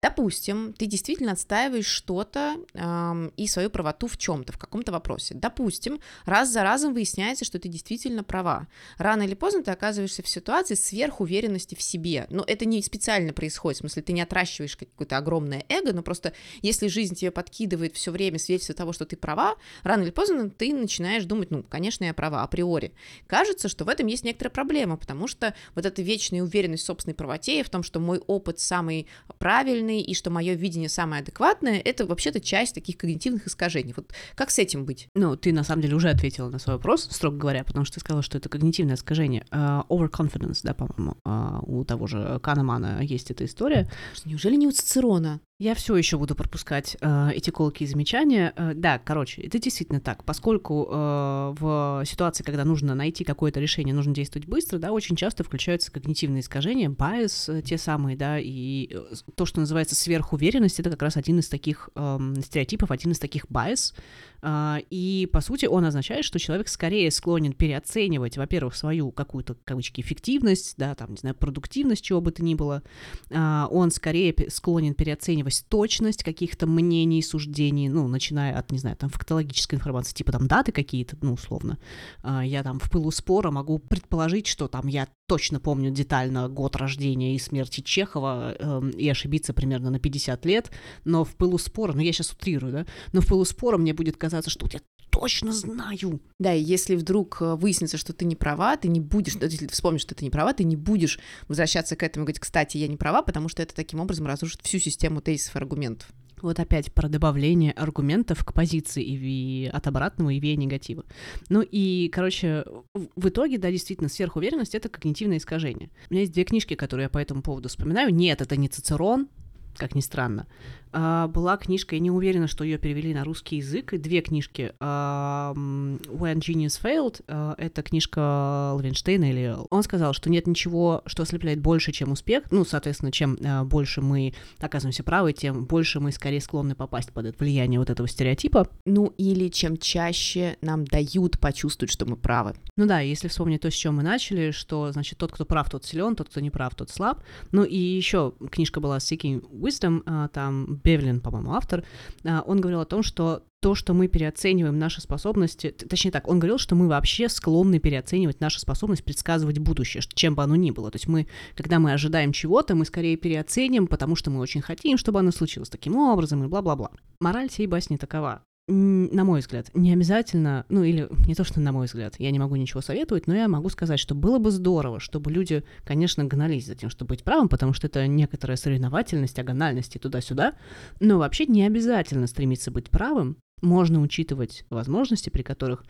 Допустим, 0.02 0.72
ты 0.72 0.86
действительно 0.86 1.32
отстаиваешь 1.32 1.84
что-то 1.84 2.56
э, 2.72 3.30
и 3.36 3.46
свою 3.46 3.68
правоту 3.68 4.06
в 4.06 4.16
чем-то, 4.16 4.50
в 4.50 4.58
каком-то 4.58 4.92
вопросе. 4.92 5.34
Допустим, 5.34 6.00
раз 6.24 6.50
за 6.50 6.62
разом 6.62 6.94
выясняется, 6.94 7.44
что 7.44 7.58
ты 7.58 7.68
действительно 7.68 8.24
права. 8.24 8.66
Рано 8.96 9.24
или 9.24 9.34
поздно 9.34 9.62
ты 9.62 9.70
оказываешься 9.70 10.22
в 10.22 10.28
ситуации 10.28 10.74
сверхуверенности 10.74 11.74
в 11.74 11.82
себе. 11.82 12.26
Но 12.30 12.42
это 12.46 12.64
не 12.64 12.82
специально 12.82 13.34
происходит, 13.34 13.76
в 13.76 13.80
смысле, 13.80 14.00
ты 14.00 14.14
не 14.14 14.22
отращиваешь 14.22 14.74
какое-то 14.74 15.18
огромное 15.18 15.66
эго, 15.68 15.92
но 15.92 16.02
просто 16.02 16.32
если 16.62 16.88
жизнь 16.88 17.14
тебе 17.14 17.30
подкидывает 17.30 17.94
все 17.94 18.10
время 18.10 18.38
свидетельство 18.38 18.74
того, 18.74 18.94
что 18.94 19.04
ты 19.04 19.18
права, 19.18 19.56
рано 19.82 20.04
или 20.04 20.10
поздно 20.10 20.48
ты 20.48 20.72
начинаешь 20.72 21.24
думать, 21.24 21.50
ну, 21.50 21.62
конечно, 21.62 22.04
я 22.04 22.14
права 22.14 22.42
априори. 22.42 22.94
Кажется, 23.26 23.68
что 23.68 23.84
в 23.84 23.88
этом 23.90 24.06
есть 24.06 24.24
некоторая 24.24 24.50
проблема, 24.50 24.96
потому 24.96 25.26
что 25.26 25.54
вот 25.74 25.84
эта 25.84 26.00
вечная 26.00 26.42
уверенность 26.42 26.84
в 26.84 26.86
собственной 26.86 27.14
правоте 27.14 27.60
и 27.60 27.62
в 27.62 27.68
том, 27.68 27.82
что 27.82 28.00
мой 28.00 28.18
опыт 28.26 28.60
самый 28.60 29.06
правильный, 29.38 29.89
правильный 29.90 30.00
и 30.00 30.14
что 30.14 30.30
мое 30.30 30.54
видение 30.54 30.88
самое 30.88 31.22
адекватное, 31.22 31.80
это 31.84 32.06
вообще-то 32.06 32.40
часть 32.40 32.74
таких 32.74 32.96
когнитивных 32.96 33.46
искажений. 33.46 33.92
Вот 33.96 34.12
как 34.34 34.50
с 34.50 34.58
этим 34.58 34.84
быть? 34.84 35.08
Ну, 35.14 35.36
ты 35.36 35.52
на 35.52 35.64
самом 35.64 35.82
деле 35.82 35.96
уже 35.96 36.10
ответила 36.10 36.48
на 36.48 36.58
свой 36.58 36.76
вопрос, 36.76 37.08
строго 37.10 37.36
говоря, 37.36 37.64
потому 37.64 37.84
что 37.84 37.94
ты 37.94 38.00
сказала, 38.00 38.22
что 38.22 38.38
это 38.38 38.48
когнитивное 38.48 38.94
искажение. 38.94 39.44
Uh, 39.50 39.86
overconfidence, 39.88 40.60
да, 40.62 40.74
по-моему, 40.74 41.16
uh, 41.26 41.60
у 41.66 41.84
того 41.84 42.06
же 42.06 42.38
Канемана 42.42 43.02
есть 43.02 43.30
эта 43.30 43.44
история. 43.44 43.90
Неужели 44.24 44.56
не 44.56 44.66
у 44.66 44.72
Цицерона? 44.72 45.40
Я 45.60 45.74
все 45.74 45.94
еще 45.94 46.16
буду 46.16 46.34
пропускать 46.34 46.96
э, 47.02 47.32
эти 47.34 47.50
колкие 47.50 47.86
замечания. 47.86 48.54
Э, 48.56 48.72
да, 48.74 48.98
короче, 48.98 49.42
это 49.42 49.58
действительно 49.58 50.00
так. 50.00 50.24
Поскольку 50.24 50.88
э, 50.90 51.54
в 51.60 52.02
ситуации, 52.06 52.42
когда 52.42 52.64
нужно 52.64 52.94
найти 52.94 53.24
какое-то 53.24 53.60
решение, 53.60 53.94
нужно 53.94 54.14
действовать 54.14 54.48
быстро, 54.48 54.78
да, 54.78 54.90
очень 54.90 55.16
часто 55.16 55.44
включаются 55.44 55.92
когнитивные 55.92 56.40
искажения, 56.40 56.88
bias, 56.88 57.50
э, 57.50 57.60
те 57.60 57.76
самые, 57.76 58.16
да, 58.16 58.38
и 58.38 58.88
э, 58.90 59.14
то, 59.34 59.44
что 59.44 59.60
называется 59.60 59.94
сверхуверенность, 59.94 60.80
это 60.80 60.88
как 60.88 61.02
раз 61.02 61.18
один 61.18 61.40
из 61.40 61.50
таких 61.50 61.90
э, 61.94 62.18
стереотипов, 62.42 62.90
один 62.90 63.12
из 63.12 63.18
таких 63.18 63.44
bias. 63.50 63.94
Э, 64.42 64.78
и, 64.90 65.28
по 65.32 65.40
сути, 65.40 65.66
он 65.66 65.84
означает, 65.84 66.24
что 66.24 66.38
человек 66.38 66.68
скорее 66.68 67.10
склонен 67.10 67.52
переоценивать, 67.52 68.36
во-первых, 68.36 68.74
свою 68.74 69.10
какую-то, 69.10 69.56
кавычки, 69.64 70.00
эффективность, 70.00 70.74
да, 70.76 70.94
там, 70.94 71.10
не 71.10 71.16
знаю, 71.16 71.34
продуктивность, 71.34 72.04
чего 72.04 72.20
бы 72.20 72.32
то 72.32 72.42
ни 72.42 72.54
было. 72.54 72.82
Э, 73.30 73.66
он 73.70 73.90
скорее 73.90 74.34
склонен 74.48 74.94
переоценивать 74.94 75.64
точность 75.68 76.24
каких-то 76.24 76.66
мнений, 76.66 77.22
суждений, 77.22 77.88
ну, 77.88 78.08
начиная 78.08 78.58
от, 78.58 78.70
не 78.72 78.78
знаю, 78.78 78.96
там, 78.96 79.10
фактологической 79.10 79.76
информации, 79.76 80.14
типа 80.14 80.32
там 80.32 80.46
даты 80.46 80.72
какие-то, 80.72 81.16
ну, 81.20 81.34
условно. 81.34 81.78
А, 82.22 82.44
я 82.44 82.62
там 82.62 82.78
в 82.78 82.90
пылу 82.90 83.10
спора 83.10 83.50
могу 83.50 83.78
предположить, 83.78 84.46
что 84.46 84.68
там 84.68 84.86
я 84.86 85.08
точно 85.30 85.60
помню 85.60 85.92
детально 85.92 86.48
год 86.48 86.74
рождения 86.74 87.36
и 87.36 87.38
смерти 87.38 87.82
Чехова 87.82 88.56
э, 88.58 88.90
и 88.98 89.08
ошибиться 89.08 89.52
примерно 89.52 89.88
на 89.90 90.00
50 90.00 90.44
лет, 90.44 90.72
но 91.04 91.24
в 91.24 91.36
пылу 91.36 91.56
спора, 91.56 91.92
ну, 91.92 92.00
я 92.00 92.12
сейчас 92.12 92.32
утрирую, 92.32 92.72
да, 92.72 92.86
но 93.12 93.20
в 93.20 93.28
пылу 93.28 93.44
спора 93.44 93.78
мне 93.78 93.94
будет 93.94 94.16
казаться, 94.16 94.50
что 94.50 94.66
я 94.72 94.80
точно 95.10 95.52
знаю. 95.52 96.20
Да, 96.40 96.52
и 96.52 96.60
если 96.60 96.96
вдруг 96.96 97.38
э, 97.42 97.54
выяснится, 97.54 97.96
что 97.96 98.12
ты 98.12 98.24
не 98.24 98.34
права, 98.34 98.76
ты 98.76 98.88
не 98.88 98.98
будешь, 98.98 99.36
если 99.40 99.66
ты 99.66 99.72
вспомнишь, 99.72 100.00
что 100.00 100.16
ты 100.16 100.24
не 100.24 100.30
права, 100.30 100.52
ты 100.52 100.64
не 100.64 100.74
будешь 100.74 101.20
возвращаться 101.46 101.94
к 101.94 102.02
этому 102.02 102.24
и 102.24 102.26
говорить, 102.26 102.40
кстати, 102.40 102.78
я 102.78 102.88
не 102.88 102.96
права, 102.96 103.22
потому 103.22 103.48
что 103.48 103.62
это 103.62 103.72
таким 103.72 104.00
образом 104.00 104.26
разрушит 104.26 104.62
всю 104.62 104.80
систему 104.80 105.20
тезисов 105.20 105.54
и 105.54 105.58
аргументов. 105.60 106.08
Вот 106.42 106.58
опять 106.58 106.92
про 106.92 107.08
добавление 107.08 107.72
аргументов 107.72 108.44
к 108.44 108.52
позиции 108.52 109.02
и 109.02 109.66
от 109.66 109.86
обратного 109.86 110.30
и 110.30 110.56
негатива. 110.56 111.04
Ну 111.48 111.62
и, 111.62 112.08
короче, 112.08 112.64
в 112.94 113.28
итоге, 113.28 113.58
да, 113.58 113.70
действительно, 113.70 114.08
сверхуверенность— 114.08 114.74
это 114.76 114.88
когнитивное 114.88 115.38
искажение. 115.38 115.90
У 116.08 116.14
меня 116.14 116.22
есть 116.22 116.32
две 116.32 116.44
книжки, 116.44 116.74
которые 116.74 117.04
я 117.04 117.10
по 117.10 117.18
этому 117.18 117.42
поводу 117.42 117.68
вспоминаю. 117.68 118.14
Нет, 118.14 118.40
это 118.40 118.56
не 118.56 118.68
Цицерон, 118.68 119.28
как 119.76 119.94
ни 119.94 120.00
странно. 120.00 120.46
А, 120.92 121.28
была 121.28 121.56
книжка, 121.56 121.94
я 121.94 122.00
не 122.00 122.10
уверена, 122.10 122.46
что 122.48 122.64
ее 122.64 122.78
перевели 122.78 123.14
на 123.14 123.24
русский 123.24 123.56
язык, 123.56 123.92
и 123.92 123.98
две 123.98 124.20
книжки. 124.20 124.72
А, 124.80 125.52
When 125.54 126.38
Genius 126.38 126.80
Failed, 126.82 127.22
а, 127.28 127.54
это 127.58 127.82
книжка 127.82 128.76
Левинштейна 128.80 129.30
или... 129.30 129.56
Он 129.70 129.82
сказал, 129.82 130.12
что 130.12 130.30
нет 130.30 130.46
ничего, 130.46 131.02
что 131.06 131.22
ослепляет 131.22 131.60
больше, 131.60 131.92
чем 131.92 132.12
успех. 132.12 132.44
Ну, 132.50 132.64
соответственно, 132.64 133.12
чем 133.12 133.38
больше 133.64 134.00
мы 134.00 134.34
оказываемся 134.58 135.04
правы, 135.04 135.32
тем 135.32 135.64
больше 135.64 136.00
мы 136.00 136.12
скорее 136.12 136.40
склонны 136.40 136.74
попасть 136.74 137.12
под 137.12 137.26
это 137.26 137.38
влияние 137.38 137.78
вот 137.78 137.90
этого 137.90 138.08
стереотипа. 138.08 138.68
Ну, 138.84 139.12
или 139.16 139.48
чем 139.48 139.76
чаще 139.76 140.56
нам 140.60 140.84
дают 140.84 141.38
почувствовать, 141.38 141.92
что 141.92 142.06
мы 142.06 142.16
правы. 142.16 142.54
Ну 142.76 142.86
да, 142.86 143.00
если 143.00 143.28
вспомнить 143.28 143.60
то, 143.60 143.70
с 143.70 143.74
чем 143.74 143.96
мы 143.96 144.02
начали, 144.02 144.50
что, 144.50 144.90
значит, 144.92 145.18
тот, 145.18 145.32
кто 145.32 145.44
прав, 145.44 145.70
тот 145.70 145.84
силен, 145.84 146.16
тот, 146.16 146.28
кто 146.28 146.40
не 146.40 146.50
прав, 146.50 146.74
тот 146.74 146.90
слаб. 146.90 147.22
Ну 147.52 147.62
и 147.64 147.76
еще 147.76 148.34
книжка 148.50 148.80
была 148.80 148.98
Seeking 148.98 149.46
Wisdom, 149.60 150.28
там 150.30 150.80
Бевлин, 150.82 151.20
по-моему, 151.20 151.52
автор, 151.52 151.84
а, 152.24 152.42
он 152.46 152.60
говорил 152.60 152.80
о 152.80 152.84
том, 152.84 153.02
что 153.02 153.42
то, 153.60 153.74
что 153.74 153.92
мы 153.92 154.08
переоцениваем 154.08 154.78
наши 154.78 155.00
способности, 155.00 155.70
точнее 155.70 156.10
так, 156.10 156.28
он 156.28 156.38
говорил, 156.38 156.58
что 156.58 156.74
мы 156.74 156.88
вообще 156.88 157.28
склонны 157.28 157.78
переоценивать 157.78 158.40
нашу 158.40 158.58
способность 158.58 159.04
предсказывать 159.04 159.58
будущее, 159.58 160.02
чем 160.14 160.34
бы 160.34 160.42
оно 160.42 160.56
ни 160.56 160.70
было. 160.70 160.90
То 160.90 160.96
есть 160.96 161.08
мы, 161.08 161.26
когда 161.54 161.78
мы 161.78 161.92
ожидаем 161.92 162.32
чего-то, 162.32 162.74
мы 162.74 162.86
скорее 162.86 163.16
переоценим, 163.16 163.86
потому 163.86 164.16
что 164.16 164.30
мы 164.30 164.40
очень 164.40 164.62
хотим, 164.62 164.96
чтобы 164.96 165.18
оно 165.18 165.30
случилось 165.30 165.68
таким 165.68 165.96
образом 165.96 166.42
и 166.42 166.48
бла-бла-бла. 166.48 166.90
Мораль 167.20 167.50
всей 167.50 167.66
басни 167.66 167.98
такова 167.98 168.42
на 168.70 169.24
мой 169.24 169.40
взгляд, 169.40 169.70
не 169.74 169.92
обязательно, 169.92 170.64
ну 170.68 170.82
или 170.82 171.08
не 171.26 171.34
то, 171.34 171.44
что 171.44 171.60
на 171.60 171.72
мой 171.72 171.86
взгляд, 171.86 172.14
я 172.18 172.30
не 172.30 172.38
могу 172.38 172.56
ничего 172.56 172.80
советовать, 172.80 173.26
но 173.26 173.34
я 173.34 173.48
могу 173.48 173.68
сказать, 173.68 173.98
что 173.98 174.14
было 174.14 174.38
бы 174.38 174.50
здорово, 174.50 175.00
чтобы 175.00 175.30
люди, 175.30 175.64
конечно, 175.84 176.24
гнались 176.24 176.66
за 176.66 176.74
тем, 176.74 176.90
чтобы 176.90 177.10
быть 177.10 177.24
правым, 177.24 177.48
потому 177.48 177.72
что 177.72 177.86
это 177.86 178.06
некоторая 178.06 178.56
соревновательность, 178.56 179.38
агональность 179.38 179.96
и 179.96 179.98
туда-сюда, 179.98 180.54
но 181.00 181.18
вообще 181.18 181.46
не 181.46 181.64
обязательно 181.64 182.26
стремиться 182.26 182.70
быть 182.70 182.90
правым, 182.90 183.36
можно 183.62 184.00
учитывать 184.00 184.64
возможности, 184.70 185.30
при 185.30 185.42
которых 185.42 185.84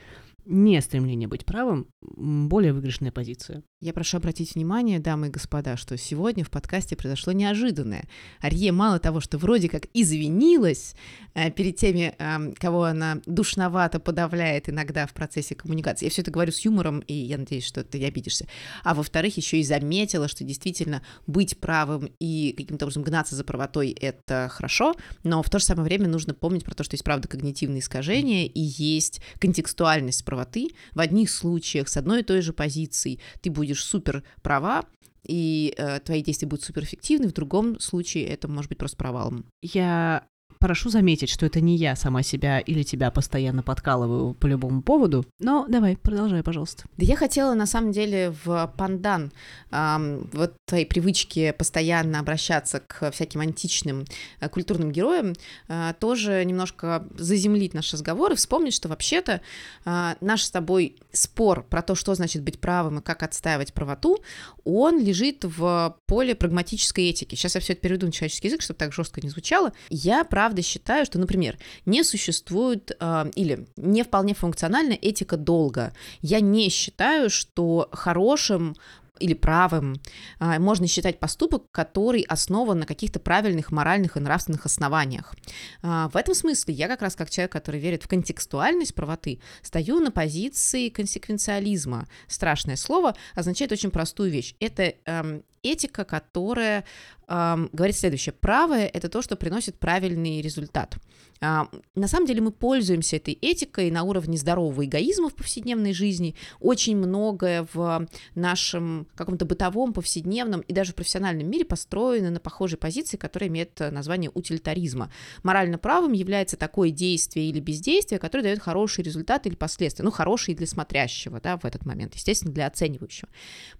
не 0.44 0.80
стремление 0.80 1.28
быть 1.28 1.44
правым, 1.44 1.88
более 2.00 2.72
выигрышная 2.72 3.12
позиция. 3.12 3.62
Я 3.80 3.94
прошу 3.94 4.18
обратить 4.18 4.54
внимание, 4.54 4.98
дамы 4.98 5.28
и 5.28 5.30
господа, 5.30 5.78
что 5.78 5.96
сегодня 5.96 6.44
в 6.44 6.50
подкасте 6.50 6.96
произошло 6.96 7.32
неожиданное. 7.32 8.04
Арье 8.40 8.72
мало 8.72 8.98
того, 8.98 9.20
что 9.20 9.38
вроде 9.38 9.70
как 9.70 9.86
извинилась 9.94 10.94
э, 11.32 11.50
перед 11.50 11.76
теми, 11.76 12.14
э, 12.18 12.52
кого 12.58 12.84
она 12.84 13.22
душновато 13.24 13.98
подавляет 13.98 14.68
иногда 14.68 15.06
в 15.06 15.14
процессе 15.14 15.54
коммуникации. 15.54 16.04
Я 16.04 16.10
все 16.10 16.20
это 16.20 16.30
говорю 16.30 16.52
с 16.52 16.60
юмором, 16.60 17.00
и 17.00 17.14
я 17.14 17.38
надеюсь, 17.38 17.64
что 17.64 17.82
ты 17.82 17.98
не 17.98 18.04
обидишься. 18.04 18.46
А 18.84 18.94
во-вторых, 18.94 19.38
еще 19.38 19.58
и 19.58 19.64
заметила, 19.64 20.28
что 20.28 20.44
действительно 20.44 21.00
быть 21.26 21.58
правым 21.58 22.10
и 22.18 22.52
каким-то 22.56 22.84
образом 22.84 23.02
гнаться 23.02 23.34
за 23.34 23.44
правотой— 23.44 23.90
это 24.00 24.48
хорошо, 24.50 24.94
но 25.22 25.42
в 25.42 25.48
то 25.48 25.58
же 25.58 25.64
самое 25.64 25.84
время 25.84 26.06
нужно 26.06 26.34
помнить 26.34 26.64
про 26.64 26.74
то, 26.74 26.84
что 26.84 26.94
есть, 26.94 27.04
правда, 27.04 27.28
когнитивные 27.28 27.80
искажения 27.80 28.44
и 28.44 28.60
есть 28.60 29.22
контекстуальность 29.38 30.24
правоты. 30.30 30.68
В 30.92 31.00
одних 31.00 31.30
случаях 31.30 31.88
с 31.88 31.96
одной 31.96 32.20
и 32.20 32.22
той 32.22 32.40
же 32.40 32.52
позицией 32.52 33.20
ты 33.40 33.50
будешь 33.50 33.84
супер 33.84 34.22
права, 34.42 34.84
и 35.26 35.74
э, 35.76 36.00
твои 36.00 36.22
действия 36.22 36.48
будут 36.48 36.64
суперэффективны, 36.64 37.28
в 37.28 37.32
другом 37.32 37.78
случае 37.80 38.26
это 38.26 38.48
может 38.48 38.68
быть 38.68 38.78
просто 38.78 38.96
провалом. 38.96 39.44
Я 39.60 40.26
Прошу 40.60 40.90
заметить, 40.90 41.30
что 41.30 41.46
это 41.46 41.62
не 41.62 41.74
я 41.76 41.96
сама 41.96 42.22
себя 42.22 42.60
или 42.60 42.82
тебя 42.82 43.10
постоянно 43.10 43.62
подкалываю 43.62 44.34
по 44.34 44.46
любому 44.46 44.82
поводу. 44.82 45.24
Но 45.38 45.64
давай, 45.66 45.96
продолжай, 45.96 46.42
пожалуйста. 46.42 46.84
Да 46.98 47.06
я 47.06 47.16
хотела, 47.16 47.54
на 47.54 47.64
самом 47.64 47.92
деле, 47.92 48.34
в 48.44 48.70
пандан 48.76 49.32
эм, 49.70 50.28
вот 50.34 50.52
твоей 50.66 50.84
привычке 50.84 51.54
постоянно 51.54 52.20
обращаться 52.20 52.80
к 52.80 53.10
всяким 53.10 53.40
античным 53.40 54.04
э, 54.40 54.50
культурным 54.50 54.92
героям, 54.92 55.32
э, 55.68 55.94
тоже 55.98 56.44
немножко 56.44 57.06
заземлить 57.16 57.72
наш 57.72 57.90
разговор 57.94 58.32
и 58.32 58.36
вспомнить, 58.36 58.74
что 58.74 58.90
вообще-то 58.90 59.40
э, 59.86 60.14
наш 60.20 60.42
с 60.42 60.50
тобой 60.50 60.96
спор 61.10 61.64
про 61.70 61.80
то, 61.80 61.94
что 61.94 62.14
значит 62.14 62.42
быть 62.42 62.60
правым 62.60 62.98
и 62.98 63.02
как 63.02 63.22
отстаивать 63.22 63.72
правоту, 63.72 64.18
он 64.64 65.02
лежит 65.02 65.42
в 65.42 65.96
поле 66.06 66.34
прагматической 66.34 67.08
этики. 67.08 67.34
Сейчас 67.34 67.54
я 67.54 67.62
все 67.62 67.72
это 67.72 67.80
переведу 67.80 68.04
на 68.04 68.12
человеческий 68.12 68.48
язык, 68.48 68.60
чтобы 68.60 68.76
так 68.76 68.92
жестко 68.92 69.22
не 69.22 69.30
звучало. 69.30 69.72
Я, 69.88 70.24
правда, 70.24 70.49
правда 70.50 70.62
считаю, 70.62 71.06
что, 71.06 71.20
например, 71.20 71.58
не 71.86 72.02
существует 72.02 72.90
э, 72.98 73.30
или 73.36 73.66
не 73.76 74.02
вполне 74.02 74.34
функциональна 74.34 74.94
этика 74.94 75.36
долга. 75.36 75.92
Я 76.22 76.40
не 76.40 76.68
считаю, 76.70 77.30
что 77.30 77.88
хорошим 77.92 78.74
или 79.20 79.34
правым 79.34 80.00
а, 80.38 80.58
можно 80.58 80.86
считать 80.86 81.20
поступок, 81.20 81.70
который 81.70 82.22
основан 82.22 82.80
на 82.80 82.86
каких-то 82.86 83.20
правильных 83.20 83.70
моральных 83.70 84.16
и 84.16 84.20
нравственных 84.20 84.66
основаниях. 84.66 85.34
А, 85.82 86.08
в 86.08 86.16
этом 86.16 86.34
смысле 86.34 86.74
я 86.74 86.88
как 86.88 87.02
раз 87.02 87.14
как 87.14 87.30
человек, 87.30 87.52
который 87.52 87.80
верит 87.80 88.02
в 88.02 88.08
контекстуальность 88.08 88.94
правоты, 88.94 89.40
стою 89.62 90.00
на 90.00 90.10
позиции 90.10 90.88
консеквенциализма. 90.88 92.08
Страшное 92.26 92.76
слово 92.76 93.14
означает 93.34 93.72
очень 93.72 93.90
простую 93.90 94.30
вещь. 94.30 94.54
Это 94.58 94.94
эм, 95.04 95.42
этика, 95.62 96.04
которая 96.04 96.84
эм, 97.28 97.68
говорит 97.72 97.96
следующее. 97.96 98.32
Правое— 98.32 98.86
это 98.92 99.08
то, 99.08 99.22
что 99.22 99.36
приносит 99.36 99.78
правильный 99.78 100.40
результат. 100.40 100.96
Э, 101.40 101.64
на 101.94 102.08
самом 102.08 102.26
деле 102.26 102.40
мы 102.40 102.52
пользуемся 102.52 103.16
этой 103.16 103.34
этикой 103.34 103.90
на 103.90 104.02
уровне 104.02 104.36
здорового 104.36 104.84
эгоизма 104.84 105.28
в 105.28 105.34
повседневной 105.34 105.92
жизни. 105.92 106.34
Очень 106.60 106.96
многое 106.96 107.66
в 107.72 108.06
нашем 108.34 109.06
каком-то 109.14 109.44
бытовом, 109.44 109.92
повседневном 109.92 110.60
и 110.60 110.72
даже 110.72 110.92
профессиональном 110.92 111.48
мире 111.48 111.64
построено 111.64 112.30
на 112.30 112.40
похожей 112.40 112.78
позиции, 112.78 113.16
которая 113.16 113.48
имеет 113.48 113.78
название 113.80 114.30
утилитаризма. 114.34 115.10
Морально 115.42 115.78
правым 115.78 116.12
является 116.12 116.56
такое 116.56 116.90
действие 116.90 117.48
или 117.48 117.60
бездействие, 117.60 118.18
которое 118.18 118.44
дает 118.44 118.60
хороший 118.60 119.02
результат 119.04 119.46
или 119.46 119.54
последствия. 119.54 120.04
Ну, 120.04 120.10
хороший 120.10 120.54
для 120.54 120.66
смотрящего, 120.66 121.40
да, 121.40 121.56
в 121.56 121.64
этот 121.64 121.86
момент, 121.86 122.14
естественно, 122.14 122.52
для 122.52 122.66
оценивающего. 122.66 123.28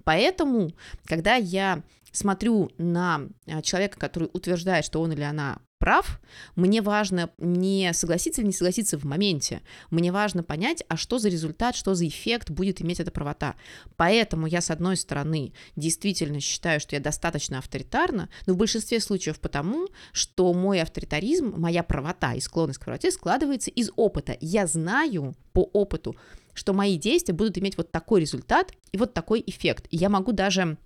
Поэтому, 0.05 0.73
когда 1.05 1.37
я 1.37 1.83
смотрю 2.13 2.71
на 2.79 3.29
а, 3.47 3.63
человека, 3.63 3.99
который 3.99 4.29
утверждает, 4.33 4.85
что 4.85 5.01
он 5.01 5.13
или 5.13 5.23
она 5.23 5.61
прав, 5.81 6.21
мне 6.55 6.83
важно 6.83 7.31
не 7.39 7.93
согласиться 7.95 8.43
или 8.43 8.49
не 8.49 8.53
согласиться 8.53 8.99
в 8.99 9.05
моменте. 9.05 9.63
Мне 9.91 10.13
важно 10.13 10.45
понять, 10.45 10.85
а 10.89 10.97
что 10.97 11.19
за 11.19 11.29
результат, 11.29 11.75
что 11.75 11.95
за 11.95 12.07
эффект 12.07 12.51
будет 12.51 12.83
иметь 12.83 13.01
эта 13.01 13.11
правота. 13.11 13.57
Поэтому 13.97 14.47
я, 14.47 14.61
с 14.61 14.71
одной 14.71 14.97
стороны, 14.97 15.53
действительно 15.75 16.39
считаю, 16.39 16.79
что 16.81 16.95
я 16.95 17.01
достаточно 17.01 17.59
авторитарна, 17.59 18.29
но 18.47 18.53
в 18.53 18.59
большинстве 18.59 19.01
случаев 19.01 19.41
потому, 19.41 19.89
что 20.13 20.53
мой 20.53 20.83
авторитаризм, 20.83 21.55
моя 21.57 21.83
правота 21.83 22.35
и 22.35 22.41
склонность 22.41 22.79
к 22.79 22.85
правоте 22.85 23.11
складывается 23.11 23.71
из 23.71 23.91
опыта. 23.97 24.37
Я 24.41 24.67
знаю 24.67 25.35
по 25.55 25.63
опыту, 25.73 26.15
что 26.53 26.75
мои 26.75 26.99
действия 26.99 27.33
будут 27.35 27.57
иметь 27.57 27.79
вот 27.79 27.91
такой 27.91 28.21
результат 28.21 28.73
и 28.93 28.99
вот 28.99 29.15
такой 29.15 29.43
эффект. 29.47 29.87
И 29.91 29.97
я 29.97 30.11
могу 30.11 30.33
даже 30.33 30.77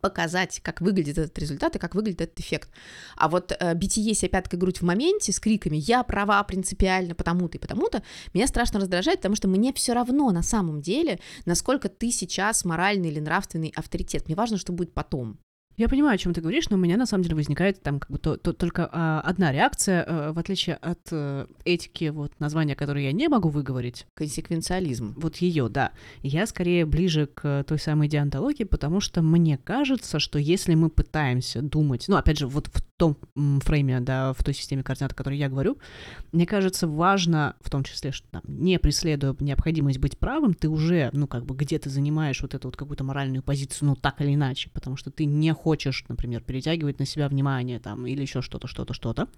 показать, 0.00 0.60
как 0.62 0.80
выглядит 0.80 1.18
этот 1.18 1.38
результат 1.38 1.76
и 1.76 1.78
как 1.78 1.94
выглядит 1.94 2.20
этот 2.20 2.40
эффект. 2.40 2.70
А 3.16 3.28
вот 3.28 3.52
э, 3.58 3.74
битие 3.74 4.14
себя 4.14 4.30
пяткой 4.30 4.58
грудь 4.58 4.80
в 4.80 4.84
моменте 4.84 5.32
с 5.32 5.40
криками 5.40 5.76
«я 5.76 6.02
права 6.02 6.42
принципиально 6.44 7.14
потому-то 7.14 7.58
и 7.58 7.60
потому-то» 7.60 8.02
меня 8.32 8.46
страшно 8.46 8.80
раздражает, 8.80 9.18
потому 9.18 9.36
что 9.36 9.48
мне 9.48 9.72
все 9.72 9.92
равно 9.92 10.30
на 10.30 10.42
самом 10.42 10.80
деле, 10.80 11.20
насколько 11.46 11.88
ты 11.88 12.10
сейчас 12.10 12.64
моральный 12.64 13.10
или 13.10 13.20
нравственный 13.20 13.72
авторитет. 13.76 14.26
Мне 14.26 14.36
важно, 14.36 14.58
что 14.58 14.72
будет 14.72 14.92
потом. 14.92 15.38
Я 15.76 15.88
понимаю, 15.88 16.14
о 16.14 16.18
чем 16.18 16.32
ты 16.32 16.40
говоришь, 16.40 16.70
но 16.70 16.76
у 16.76 16.80
меня 16.80 16.96
на 16.96 17.06
самом 17.06 17.24
деле 17.24 17.34
возникает 17.34 17.82
там 17.82 17.98
как 17.98 18.10
бы 18.10 18.18
то, 18.18 18.36
то, 18.36 18.52
только 18.52 18.88
а, 18.92 19.20
одна 19.20 19.50
реакция, 19.50 20.04
а, 20.06 20.32
в 20.32 20.38
отличие 20.38 20.76
от 20.76 21.00
а, 21.10 21.48
этики, 21.64 22.10
вот 22.10 22.32
названия, 22.38 22.76
которое 22.76 23.06
я 23.06 23.12
не 23.12 23.28
могу 23.28 23.48
выговорить. 23.48 24.06
Консеквенциализм. 24.14 25.14
Вот 25.16 25.36
ее, 25.36 25.68
да. 25.68 25.90
Я 26.22 26.46
скорее 26.46 26.86
ближе 26.86 27.26
к 27.26 27.64
той 27.66 27.78
самой 27.80 28.06
диантологии, 28.06 28.64
потому 28.64 29.00
что 29.00 29.20
мне 29.20 29.58
кажется, 29.58 30.20
что 30.20 30.38
если 30.38 30.74
мы 30.74 30.90
пытаемся 30.90 31.60
думать, 31.60 32.04
ну, 32.06 32.16
опять 32.16 32.38
же, 32.38 32.46
вот 32.46 32.68
в 32.68 32.82
том 32.96 33.16
фрейме, 33.34 34.00
да, 34.00 34.32
в 34.32 34.44
той 34.44 34.54
системе 34.54 34.84
координат, 34.84 35.12
о 35.12 35.16
которой 35.16 35.36
я 35.36 35.48
говорю, 35.48 35.78
мне 36.30 36.46
кажется, 36.46 36.86
важно, 36.86 37.56
в 37.60 37.68
том 37.68 37.82
числе, 37.82 38.12
что 38.12 38.28
там, 38.28 38.42
не 38.46 38.78
преследуя 38.78 39.34
необходимость 39.40 39.98
быть 39.98 40.18
правым, 40.18 40.54
ты 40.54 40.68
уже, 40.68 41.10
ну, 41.12 41.26
как 41.26 41.44
бы 41.44 41.56
где-то 41.56 41.90
занимаешь 41.90 42.40
вот 42.42 42.54
эту 42.54 42.68
вот 42.68 42.76
какую-то 42.76 43.02
моральную 43.02 43.42
позицию, 43.42 43.88
ну, 43.88 43.96
так 43.96 44.20
или 44.20 44.34
иначе, 44.34 44.70
потому 44.70 44.96
что 44.96 45.10
ты 45.10 45.24
не 45.24 45.52
хочешь, 45.64 46.04
например, 46.08 46.42
перетягивать 46.42 46.98
на 46.98 47.06
себя 47.06 47.26
внимание 47.28 47.80
там 47.80 48.06
или 48.06 48.20
еще 48.20 48.42
что-то, 48.42 48.68
что-то, 48.68 48.92
что-то. 48.92 49.28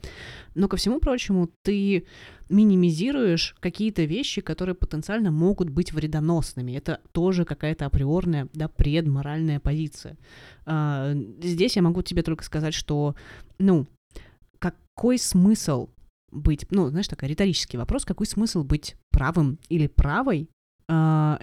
Но 0.56 0.68
ко 0.68 0.76
всему 0.76 0.98
прочему, 0.98 1.48
ты 1.62 2.04
минимизируешь 2.50 3.54
какие-то 3.60 4.02
вещи, 4.04 4.40
которые 4.40 4.74
потенциально 4.74 5.30
могут 5.30 5.70
быть 5.70 5.92
вредоносными. 5.92 6.72
Это 6.72 7.00
тоже 7.12 7.44
какая-то 7.44 7.86
априорная, 7.86 8.48
да, 8.54 8.66
предморальная 8.68 9.60
позиция. 9.60 10.16
А, 10.64 11.14
здесь 11.42 11.76
я 11.76 11.82
могу 11.82 12.02
тебе 12.02 12.22
только 12.22 12.44
сказать, 12.44 12.74
что, 12.74 13.14
ну, 13.58 13.86
какой 14.58 15.18
смысл 15.18 15.88
быть, 16.32 16.66
ну, 16.70 16.88
знаешь, 16.88 17.08
такой 17.08 17.28
риторический 17.28 17.78
вопрос, 17.78 18.04
какой 18.04 18.26
смысл 18.26 18.64
быть 18.64 18.96
правым 19.12 19.58
или 19.68 19.86
правой, 19.86 20.48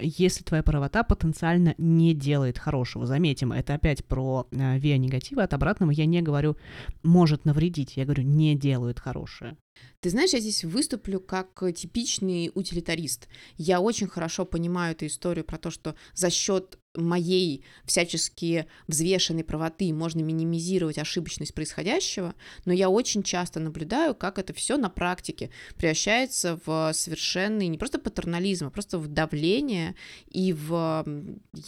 если 0.00 0.42
твоя 0.42 0.62
правота 0.62 1.02
потенциально 1.02 1.74
не 1.78 2.14
делает 2.14 2.58
хорошего. 2.58 3.06
Заметим, 3.06 3.52
это 3.52 3.74
опять 3.74 4.04
про 4.04 4.46
а, 4.52 4.78
виа 4.78 4.96
негатива, 4.96 5.42
от 5.42 5.52
обратного 5.52 5.90
я 5.90 6.06
не 6.06 6.22
говорю 6.22 6.56
может 7.02 7.44
навредить, 7.44 7.96
я 7.96 8.04
говорю 8.04 8.22
не 8.22 8.54
делает 8.54 9.00
хорошее. 9.00 9.56
Ты 10.00 10.10
знаешь, 10.10 10.32
я 10.32 10.40
здесь 10.40 10.64
выступлю 10.64 11.20
как 11.20 11.62
типичный 11.74 12.50
утилитарист. 12.54 13.28
Я 13.56 13.80
очень 13.80 14.06
хорошо 14.06 14.44
понимаю 14.44 14.92
эту 14.92 15.06
историю 15.06 15.44
про 15.44 15.58
то, 15.58 15.70
что 15.70 15.94
за 16.14 16.30
счет 16.30 16.78
моей 16.94 17.64
всячески 17.84 18.66
взвешенной 18.86 19.44
правоты 19.44 19.92
можно 19.92 20.20
минимизировать 20.20 20.98
ошибочность 20.98 21.54
происходящего, 21.54 22.34
но 22.64 22.72
я 22.72 22.88
очень 22.88 23.22
часто 23.22 23.60
наблюдаю, 23.60 24.14
как 24.14 24.38
это 24.38 24.52
все 24.52 24.76
на 24.76 24.88
практике 24.88 25.50
превращается 25.76 26.58
в 26.64 26.92
совершенный 26.92 27.68
не 27.68 27.78
просто 27.78 27.98
патернализм, 27.98 28.66
а 28.66 28.70
просто 28.70 28.98
в 28.98 29.08
давление 29.08 29.94
и 30.28 30.52
в, 30.52 31.04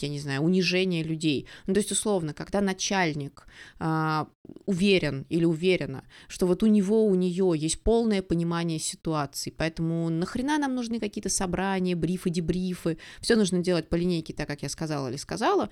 я 0.00 0.08
не 0.08 0.20
знаю, 0.20 0.42
унижение 0.42 1.02
людей. 1.02 1.46
Ну, 1.66 1.74
то 1.74 1.80
есть, 1.80 1.92
условно, 1.92 2.32
когда 2.34 2.60
начальник 2.60 3.46
а, 3.78 4.28
уверен 4.64 5.26
или 5.28 5.44
уверена, 5.44 6.04
что 6.28 6.46
вот 6.46 6.62
у 6.62 6.66
него, 6.66 7.06
у 7.06 7.14
нее 7.14 7.52
есть 7.56 7.82
полное 7.82 8.22
понимание 8.22 8.78
ситуации, 8.78 9.52
поэтому 9.56 10.08
нахрена 10.08 10.58
нам 10.58 10.74
нужны 10.74 11.00
какие-то 11.00 11.28
собрания, 11.28 11.96
брифы, 11.96 12.30
дебрифы, 12.30 12.98
все 13.20 13.36
нужно 13.36 13.58
делать 13.60 13.88
по 13.88 13.96
линейке, 13.96 14.32
так 14.32 14.46
как 14.46 14.62
я 14.62 14.68
сказала 14.68 15.08
или 15.16 15.20
сказала, 15.20 15.70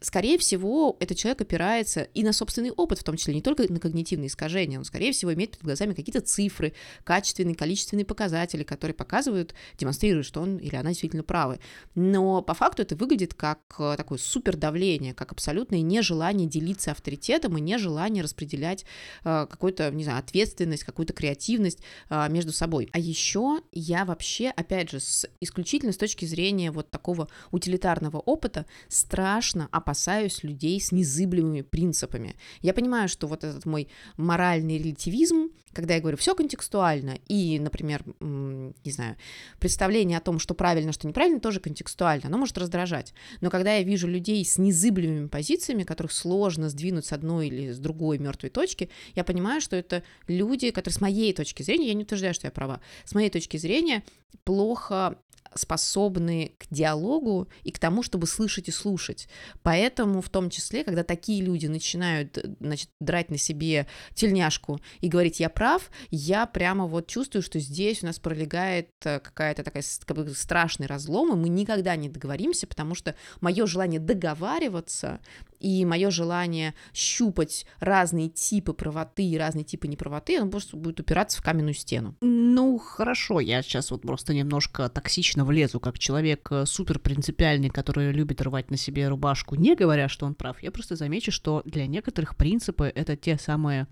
скорее 0.00 0.38
всего, 0.38 0.96
этот 1.00 1.16
человек 1.16 1.40
опирается 1.42 2.02
и 2.02 2.22
на 2.22 2.32
собственный 2.32 2.70
опыт, 2.70 2.98
в 2.98 3.04
том 3.04 3.16
числе 3.16 3.34
не 3.34 3.42
только 3.42 3.70
на 3.70 3.78
когнитивные 3.78 4.28
искажения, 4.28 4.78
он, 4.78 4.84
скорее 4.84 5.12
всего, 5.12 5.32
имеет 5.34 5.52
перед 5.52 5.64
глазами 5.64 5.94
какие-то 5.94 6.20
цифры, 6.20 6.72
качественные, 7.04 7.54
количественные 7.54 8.04
показатели, 8.04 8.64
которые 8.64 8.94
показывают, 8.94 9.54
демонстрируют, 9.78 10.26
что 10.26 10.40
он 10.40 10.56
или 10.56 10.74
она 10.74 10.90
действительно 10.90 11.22
правы. 11.22 11.60
Но 11.94 12.42
по 12.42 12.54
факту 12.54 12.82
это 12.82 12.96
выглядит 12.96 13.34
как 13.34 13.60
э, 13.78 13.94
такое 13.96 14.18
супердавление, 14.18 15.14
как 15.14 15.32
абсолютное 15.32 15.82
нежелание 15.82 16.48
делиться 16.48 16.90
авторитетом 16.92 17.56
и 17.58 17.60
нежелание 17.60 18.22
распределять 18.22 18.84
э, 19.24 19.46
какую-то, 19.48 19.90
не 19.90 20.04
знаю, 20.04 20.18
ответственность, 20.18 20.84
какую-то 20.84 21.12
креативность 21.12 21.80
э, 22.10 22.28
между 22.30 22.52
собой. 22.52 22.88
А 22.92 22.98
еще 22.98 23.60
я 23.72 24.04
вообще, 24.04 24.48
опять 24.48 24.90
же, 24.90 25.00
с, 25.00 25.28
исключительно 25.40 25.92
с 25.92 25.96
точки 25.96 26.24
зрения 26.24 26.70
вот 26.70 26.90
такого 26.90 27.28
утилитарного 27.50 28.18
опыта, 28.18 28.66
страшно 28.88 29.68
опасаюсь 29.72 30.42
людей 30.42 30.80
с 30.80 30.92
незыблемыми 30.92 31.62
принципами. 31.62 32.36
Я 32.60 32.74
понимаю, 32.74 33.08
что 33.08 33.26
вот 33.26 33.44
этот 33.44 33.66
мой 33.66 33.88
моральный 34.16 34.78
релятивизм, 34.78 35.50
когда 35.72 35.94
я 35.94 36.00
говорю 36.00 36.16
все 36.16 36.34
контекстуально, 36.34 37.18
и, 37.28 37.58
например, 37.58 38.04
не 38.20 38.90
знаю, 38.90 39.16
представление 39.60 40.18
о 40.18 40.22
том, 40.22 40.38
что 40.38 40.54
правильно, 40.54 40.92
что 40.92 41.06
неправильно, 41.06 41.40
тоже 41.40 41.60
контекстуально, 41.60 42.26
оно 42.26 42.38
может 42.38 42.58
раздражать. 42.58 43.14
Но 43.40 43.50
когда 43.50 43.74
я 43.74 43.82
вижу 43.82 44.08
людей 44.08 44.44
с 44.44 44.58
незыблемыми 44.58 45.28
позициями, 45.28 45.84
которых 45.84 46.12
сложно 46.12 46.68
сдвинуть 46.68 47.06
с 47.06 47.12
одной 47.12 47.48
или 47.48 47.72
с 47.72 47.78
другой 47.78 48.18
мертвой 48.18 48.50
точки, 48.50 48.90
я 49.14 49.24
понимаю, 49.24 49.60
что 49.60 49.76
это 49.76 50.02
люди, 50.26 50.70
которые 50.70 50.94
с 50.94 51.00
моей 51.00 51.32
точки 51.32 51.62
зрения, 51.62 51.88
я 51.88 51.94
не 51.94 52.04
утверждаю, 52.04 52.34
что 52.34 52.46
я 52.46 52.50
права, 52.50 52.80
с 53.04 53.14
моей 53.14 53.30
точки 53.30 53.56
зрения 53.56 54.02
плохо 54.44 55.18
способны 55.58 56.52
к 56.58 56.66
диалогу 56.70 57.48
и 57.62 57.70
к 57.70 57.78
тому, 57.78 58.02
чтобы 58.02 58.26
слышать 58.26 58.68
и 58.68 58.72
слушать. 58.72 59.28
Поэтому 59.62 60.20
в 60.20 60.28
том 60.28 60.50
числе, 60.50 60.84
когда 60.84 61.04
такие 61.04 61.42
люди 61.42 61.66
начинают, 61.66 62.38
значит, 62.60 62.90
драть 63.00 63.30
на 63.30 63.38
себе 63.38 63.86
тельняшку 64.14 64.80
и 65.00 65.08
говорить 65.08 65.40
«я 65.40 65.48
прав», 65.48 65.90
я 66.10 66.46
прямо 66.46 66.86
вот 66.86 67.06
чувствую, 67.06 67.42
что 67.42 67.58
здесь 67.58 68.02
у 68.02 68.06
нас 68.06 68.18
пролегает 68.18 68.90
э, 69.04 69.20
какая-то 69.20 69.62
такая 69.64 69.82
как 70.04 70.16
бы, 70.16 70.28
страшный 70.34 70.86
разлом, 70.86 71.32
и 71.32 71.36
мы 71.36 71.48
никогда 71.48 71.96
не 71.96 72.08
договоримся, 72.08 72.66
потому 72.66 72.94
что 72.94 73.14
мое 73.40 73.66
желание 73.66 74.00
договариваться 74.00 75.20
и 75.60 75.84
мое 75.84 76.10
желание 76.10 76.74
щупать 76.92 77.66
разные 77.80 78.28
типы 78.28 78.72
правоты 78.72 79.24
и 79.24 79.38
разные 79.38 79.64
типы 79.64 79.88
неправоты, 79.88 80.38
оно 80.38 80.50
просто 80.50 80.76
будет 80.76 81.00
упираться 81.00 81.38
в 81.38 81.42
каменную 81.42 81.74
стену. 81.74 82.16
Ну, 82.20 82.78
хорошо, 82.78 83.40
я 83.40 83.62
сейчас 83.62 83.90
вот 83.90 84.02
просто 84.02 84.34
немножко 84.34 84.88
токсично 84.88 85.44
влезу, 85.44 85.80
как 85.80 85.98
человек 85.98 86.48
э, 86.50 86.66
супер 86.66 86.98
принципиальный, 86.98 87.70
который 87.70 88.12
любит 88.12 88.40
рвать 88.42 88.70
на 88.70 88.76
себе 88.76 89.08
рубашку, 89.08 89.54
не 89.54 89.74
говоря, 89.74 90.08
что 90.08 90.26
он 90.26 90.34
прав. 90.34 90.62
Я 90.62 90.70
просто 90.70 90.96
замечу, 90.96 91.32
что 91.32 91.62
для 91.64 91.86
некоторых 91.86 92.36
принципы 92.36 92.92
это 92.94 93.16
те 93.16 93.38
самые 93.38 93.86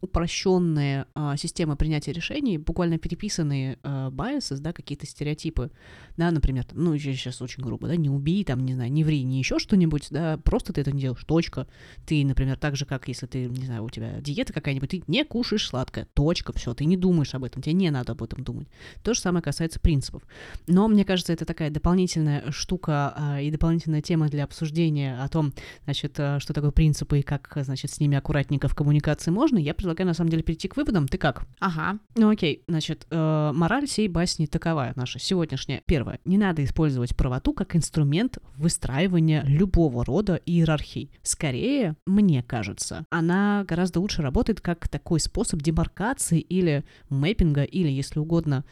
упрощенные 0.00 1.06
а, 1.14 1.36
системы 1.36 1.76
принятия 1.76 2.12
решений, 2.12 2.58
буквально 2.58 2.98
переписанные 2.98 3.78
а, 3.82 4.10
biases, 4.10 4.58
да, 4.58 4.72
какие-то 4.72 5.06
стереотипы, 5.06 5.70
да, 6.16 6.30
например, 6.30 6.64
там, 6.64 6.82
ну, 6.82 6.98
сейчас 6.98 7.40
очень 7.42 7.62
грубо, 7.62 7.88
да, 7.88 7.96
не 7.96 8.10
убей, 8.10 8.44
там, 8.44 8.64
не 8.64 8.74
знаю, 8.74 8.92
не 8.92 9.04
ври, 9.04 9.22
не 9.22 9.38
еще 9.38 9.58
что-нибудь, 9.58 10.08
да, 10.10 10.38
просто 10.38 10.72
ты 10.72 10.80
это 10.80 10.92
не 10.92 11.02
делаешь, 11.02 11.24
точка. 11.24 11.66
Ты, 12.06 12.24
например, 12.24 12.56
так 12.56 12.76
же, 12.76 12.84
как 12.86 13.08
если 13.08 13.26
ты, 13.26 13.46
не 13.46 13.66
знаю, 13.66 13.84
у 13.84 13.90
тебя 13.90 14.20
диета 14.20 14.52
какая-нибудь, 14.52 14.90
ты 14.90 15.02
не 15.06 15.24
кушаешь 15.24 15.66
сладкое, 15.66 16.06
точка, 16.14 16.52
все, 16.52 16.74
ты 16.74 16.84
не 16.84 16.96
думаешь 16.96 17.34
об 17.34 17.44
этом, 17.44 17.62
тебе 17.62 17.74
не 17.74 17.90
надо 17.90 18.12
об 18.12 18.22
этом 18.22 18.42
думать. 18.44 18.68
То 19.02 19.14
же 19.14 19.20
самое 19.20 19.42
касается 19.42 19.80
принципов. 19.80 20.22
Но, 20.66 20.88
мне 20.88 21.04
кажется, 21.04 21.32
это 21.32 21.44
такая 21.44 21.70
дополнительная 21.70 22.50
штука 22.50 23.12
а, 23.16 23.40
и 23.40 23.50
дополнительная 23.50 24.02
тема 24.02 24.28
для 24.28 24.44
обсуждения 24.44 25.20
о 25.20 25.28
том, 25.28 25.52
значит, 25.84 26.18
а, 26.18 26.40
что 26.40 26.52
такое 26.52 26.70
принципы 26.70 27.20
и 27.20 27.22
как, 27.22 27.52
значит, 27.62 27.90
с 27.90 28.00
ними 28.00 28.16
аккуратненько 28.16 28.68
в 28.68 28.74
коммуникации 28.74 29.30
можно, 29.30 29.58
я 29.58 29.74
предлагаю 29.88 30.08
на 30.08 30.14
самом 30.14 30.30
деле 30.30 30.42
перейти 30.42 30.68
к 30.68 30.76
выводам. 30.76 31.08
Ты 31.08 31.16
как? 31.16 31.46
Ага. 31.60 31.98
Ну 32.14 32.28
окей, 32.28 32.62
значит, 32.68 33.06
э, 33.10 33.52
мораль 33.54 33.86
всей 33.86 34.08
басни 34.08 34.44
такова 34.44 34.92
наша 34.96 35.18
сегодняшняя. 35.18 35.82
Первое. 35.86 36.20
Не 36.26 36.36
надо 36.36 36.62
использовать 36.62 37.16
правоту 37.16 37.54
как 37.54 37.74
инструмент 37.74 38.38
выстраивания 38.56 39.42
любого 39.46 40.04
рода 40.04 40.40
иерархий. 40.44 41.10
Скорее, 41.22 41.96
мне 42.06 42.42
кажется, 42.42 43.06
она 43.10 43.64
гораздо 43.66 44.00
лучше 44.00 44.20
работает 44.20 44.60
как 44.60 44.88
такой 44.88 45.20
способ 45.20 45.62
демаркации 45.62 46.40
или 46.40 46.84
мэппинга, 47.08 47.62
или, 47.62 47.88
если 47.88 48.18
угодно, 48.18 48.64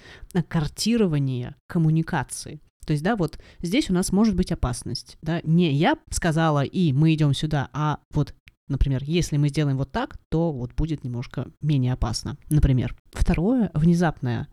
картирования 0.48 1.56
коммуникации. 1.66 2.60
То 2.86 2.92
есть, 2.92 3.02
да, 3.02 3.16
вот 3.16 3.38
здесь 3.62 3.90
у 3.90 3.94
нас 3.94 4.12
может 4.12 4.36
быть 4.36 4.52
опасность, 4.52 5.16
да, 5.22 5.40
не 5.42 5.72
я 5.72 5.98
сказала 6.10 6.62
и 6.62 6.92
мы 6.92 7.14
идем 7.14 7.34
сюда, 7.34 7.68
а 7.72 7.98
вот 8.12 8.34
Например, 8.68 9.02
если 9.04 9.36
мы 9.36 9.48
сделаем 9.48 9.76
вот 9.76 9.92
так, 9.92 10.16
то 10.28 10.52
вот 10.52 10.74
будет 10.74 11.04
немножко 11.04 11.50
менее 11.60 11.92
опасно. 11.92 12.36
Например. 12.50 12.96
Второе, 13.12 13.70
внезапное. 13.74 14.48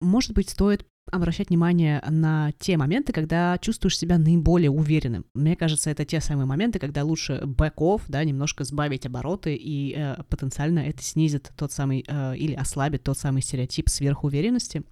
Может 0.00 0.32
быть, 0.32 0.50
стоит 0.50 0.86
обращать 1.10 1.48
внимание 1.48 2.02
на 2.08 2.52
те 2.58 2.76
моменты, 2.76 3.12
когда 3.12 3.58
чувствуешь 3.58 3.98
себя 3.98 4.18
наиболее 4.18 4.70
уверенным. 4.70 5.24
Мне 5.34 5.56
кажется, 5.56 5.90
это 5.90 6.04
те 6.04 6.20
самые 6.20 6.46
моменты, 6.46 6.78
когда 6.78 7.04
лучше 7.04 7.42
back-off, 7.44 8.02
да, 8.08 8.22
немножко 8.22 8.64
сбавить 8.64 9.06
обороты, 9.06 9.54
и 9.54 9.94
э, 9.96 10.22
потенциально 10.28 10.80
это 10.80 11.02
снизит 11.02 11.50
тот 11.56 11.72
самый, 11.72 12.04
э, 12.06 12.36
или 12.36 12.54
ослабит 12.54 13.02
тот 13.02 13.18
самый 13.18 13.42
стереотип 13.42 13.88
сверхуверенности. 13.88 14.82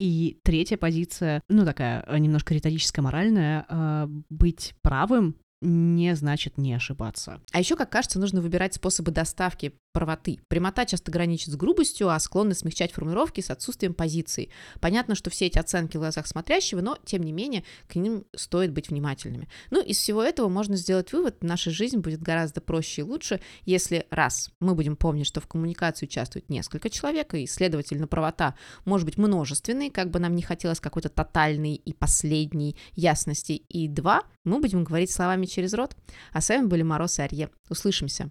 И 0.00 0.40
третья 0.42 0.76
позиция, 0.76 1.40
ну, 1.48 1.64
такая 1.64 2.04
немножко 2.18 2.52
риторическая, 2.52 3.02
моральная, 3.02 3.64
э, 3.68 4.06
быть 4.30 4.74
правым 4.82 5.36
не 5.64 6.14
значит 6.14 6.58
не 6.58 6.74
ошибаться. 6.74 7.40
А 7.52 7.58
еще, 7.58 7.76
как 7.76 7.90
кажется, 7.90 8.20
нужно 8.20 8.40
выбирать 8.40 8.74
способы 8.74 9.10
доставки 9.10 9.74
правоты. 9.94 10.40
Прямота 10.48 10.84
часто 10.84 11.10
граничит 11.10 11.52
с 11.52 11.56
грубостью, 11.56 12.10
а 12.10 12.18
склонны 12.18 12.54
смягчать 12.54 12.92
формулировки 12.92 13.40
с 13.40 13.48
отсутствием 13.48 13.94
позиции. 13.94 14.50
Понятно, 14.80 15.14
что 15.14 15.30
все 15.30 15.46
эти 15.46 15.58
оценки 15.58 15.96
в 15.96 16.00
глазах 16.00 16.26
смотрящего, 16.26 16.80
но, 16.80 16.98
тем 17.06 17.22
не 17.22 17.32
менее, 17.32 17.64
к 17.88 17.94
ним 17.94 18.24
стоит 18.34 18.72
быть 18.72 18.90
внимательными. 18.90 19.48
Ну, 19.70 19.82
из 19.82 19.96
всего 19.96 20.22
этого 20.22 20.48
можно 20.48 20.76
сделать 20.76 21.12
вывод, 21.12 21.42
наша 21.42 21.70
жизнь 21.70 21.98
будет 21.98 22.20
гораздо 22.20 22.60
проще 22.60 23.02
и 23.02 23.04
лучше, 23.04 23.40
если, 23.64 24.06
раз, 24.10 24.50
мы 24.60 24.74
будем 24.74 24.96
помнить, 24.96 25.28
что 25.28 25.40
в 25.40 25.46
коммуникации 25.46 26.06
участвует 26.06 26.50
несколько 26.50 26.90
человек, 26.90 27.32
и, 27.34 27.46
следовательно, 27.46 28.08
правота 28.08 28.56
может 28.84 29.06
быть 29.06 29.16
множественной, 29.16 29.90
как 29.90 30.10
бы 30.10 30.18
нам 30.18 30.34
не 30.34 30.42
хотелось 30.42 30.80
какой-то 30.80 31.08
тотальной 31.08 31.74
и 31.74 31.92
последней 31.92 32.76
ясности, 32.94 33.52
и 33.52 33.86
два, 33.86 34.24
мы 34.44 34.60
будем 34.60 34.84
говорить 34.84 35.10
словами 35.10 35.46
через 35.46 35.72
рот. 35.72 35.96
А 36.32 36.40
с 36.40 36.48
вами 36.48 36.66
были 36.66 36.82
Мороз 36.82 37.18
и 37.18 37.22
Арье. 37.22 37.50
Услышимся. 37.70 38.22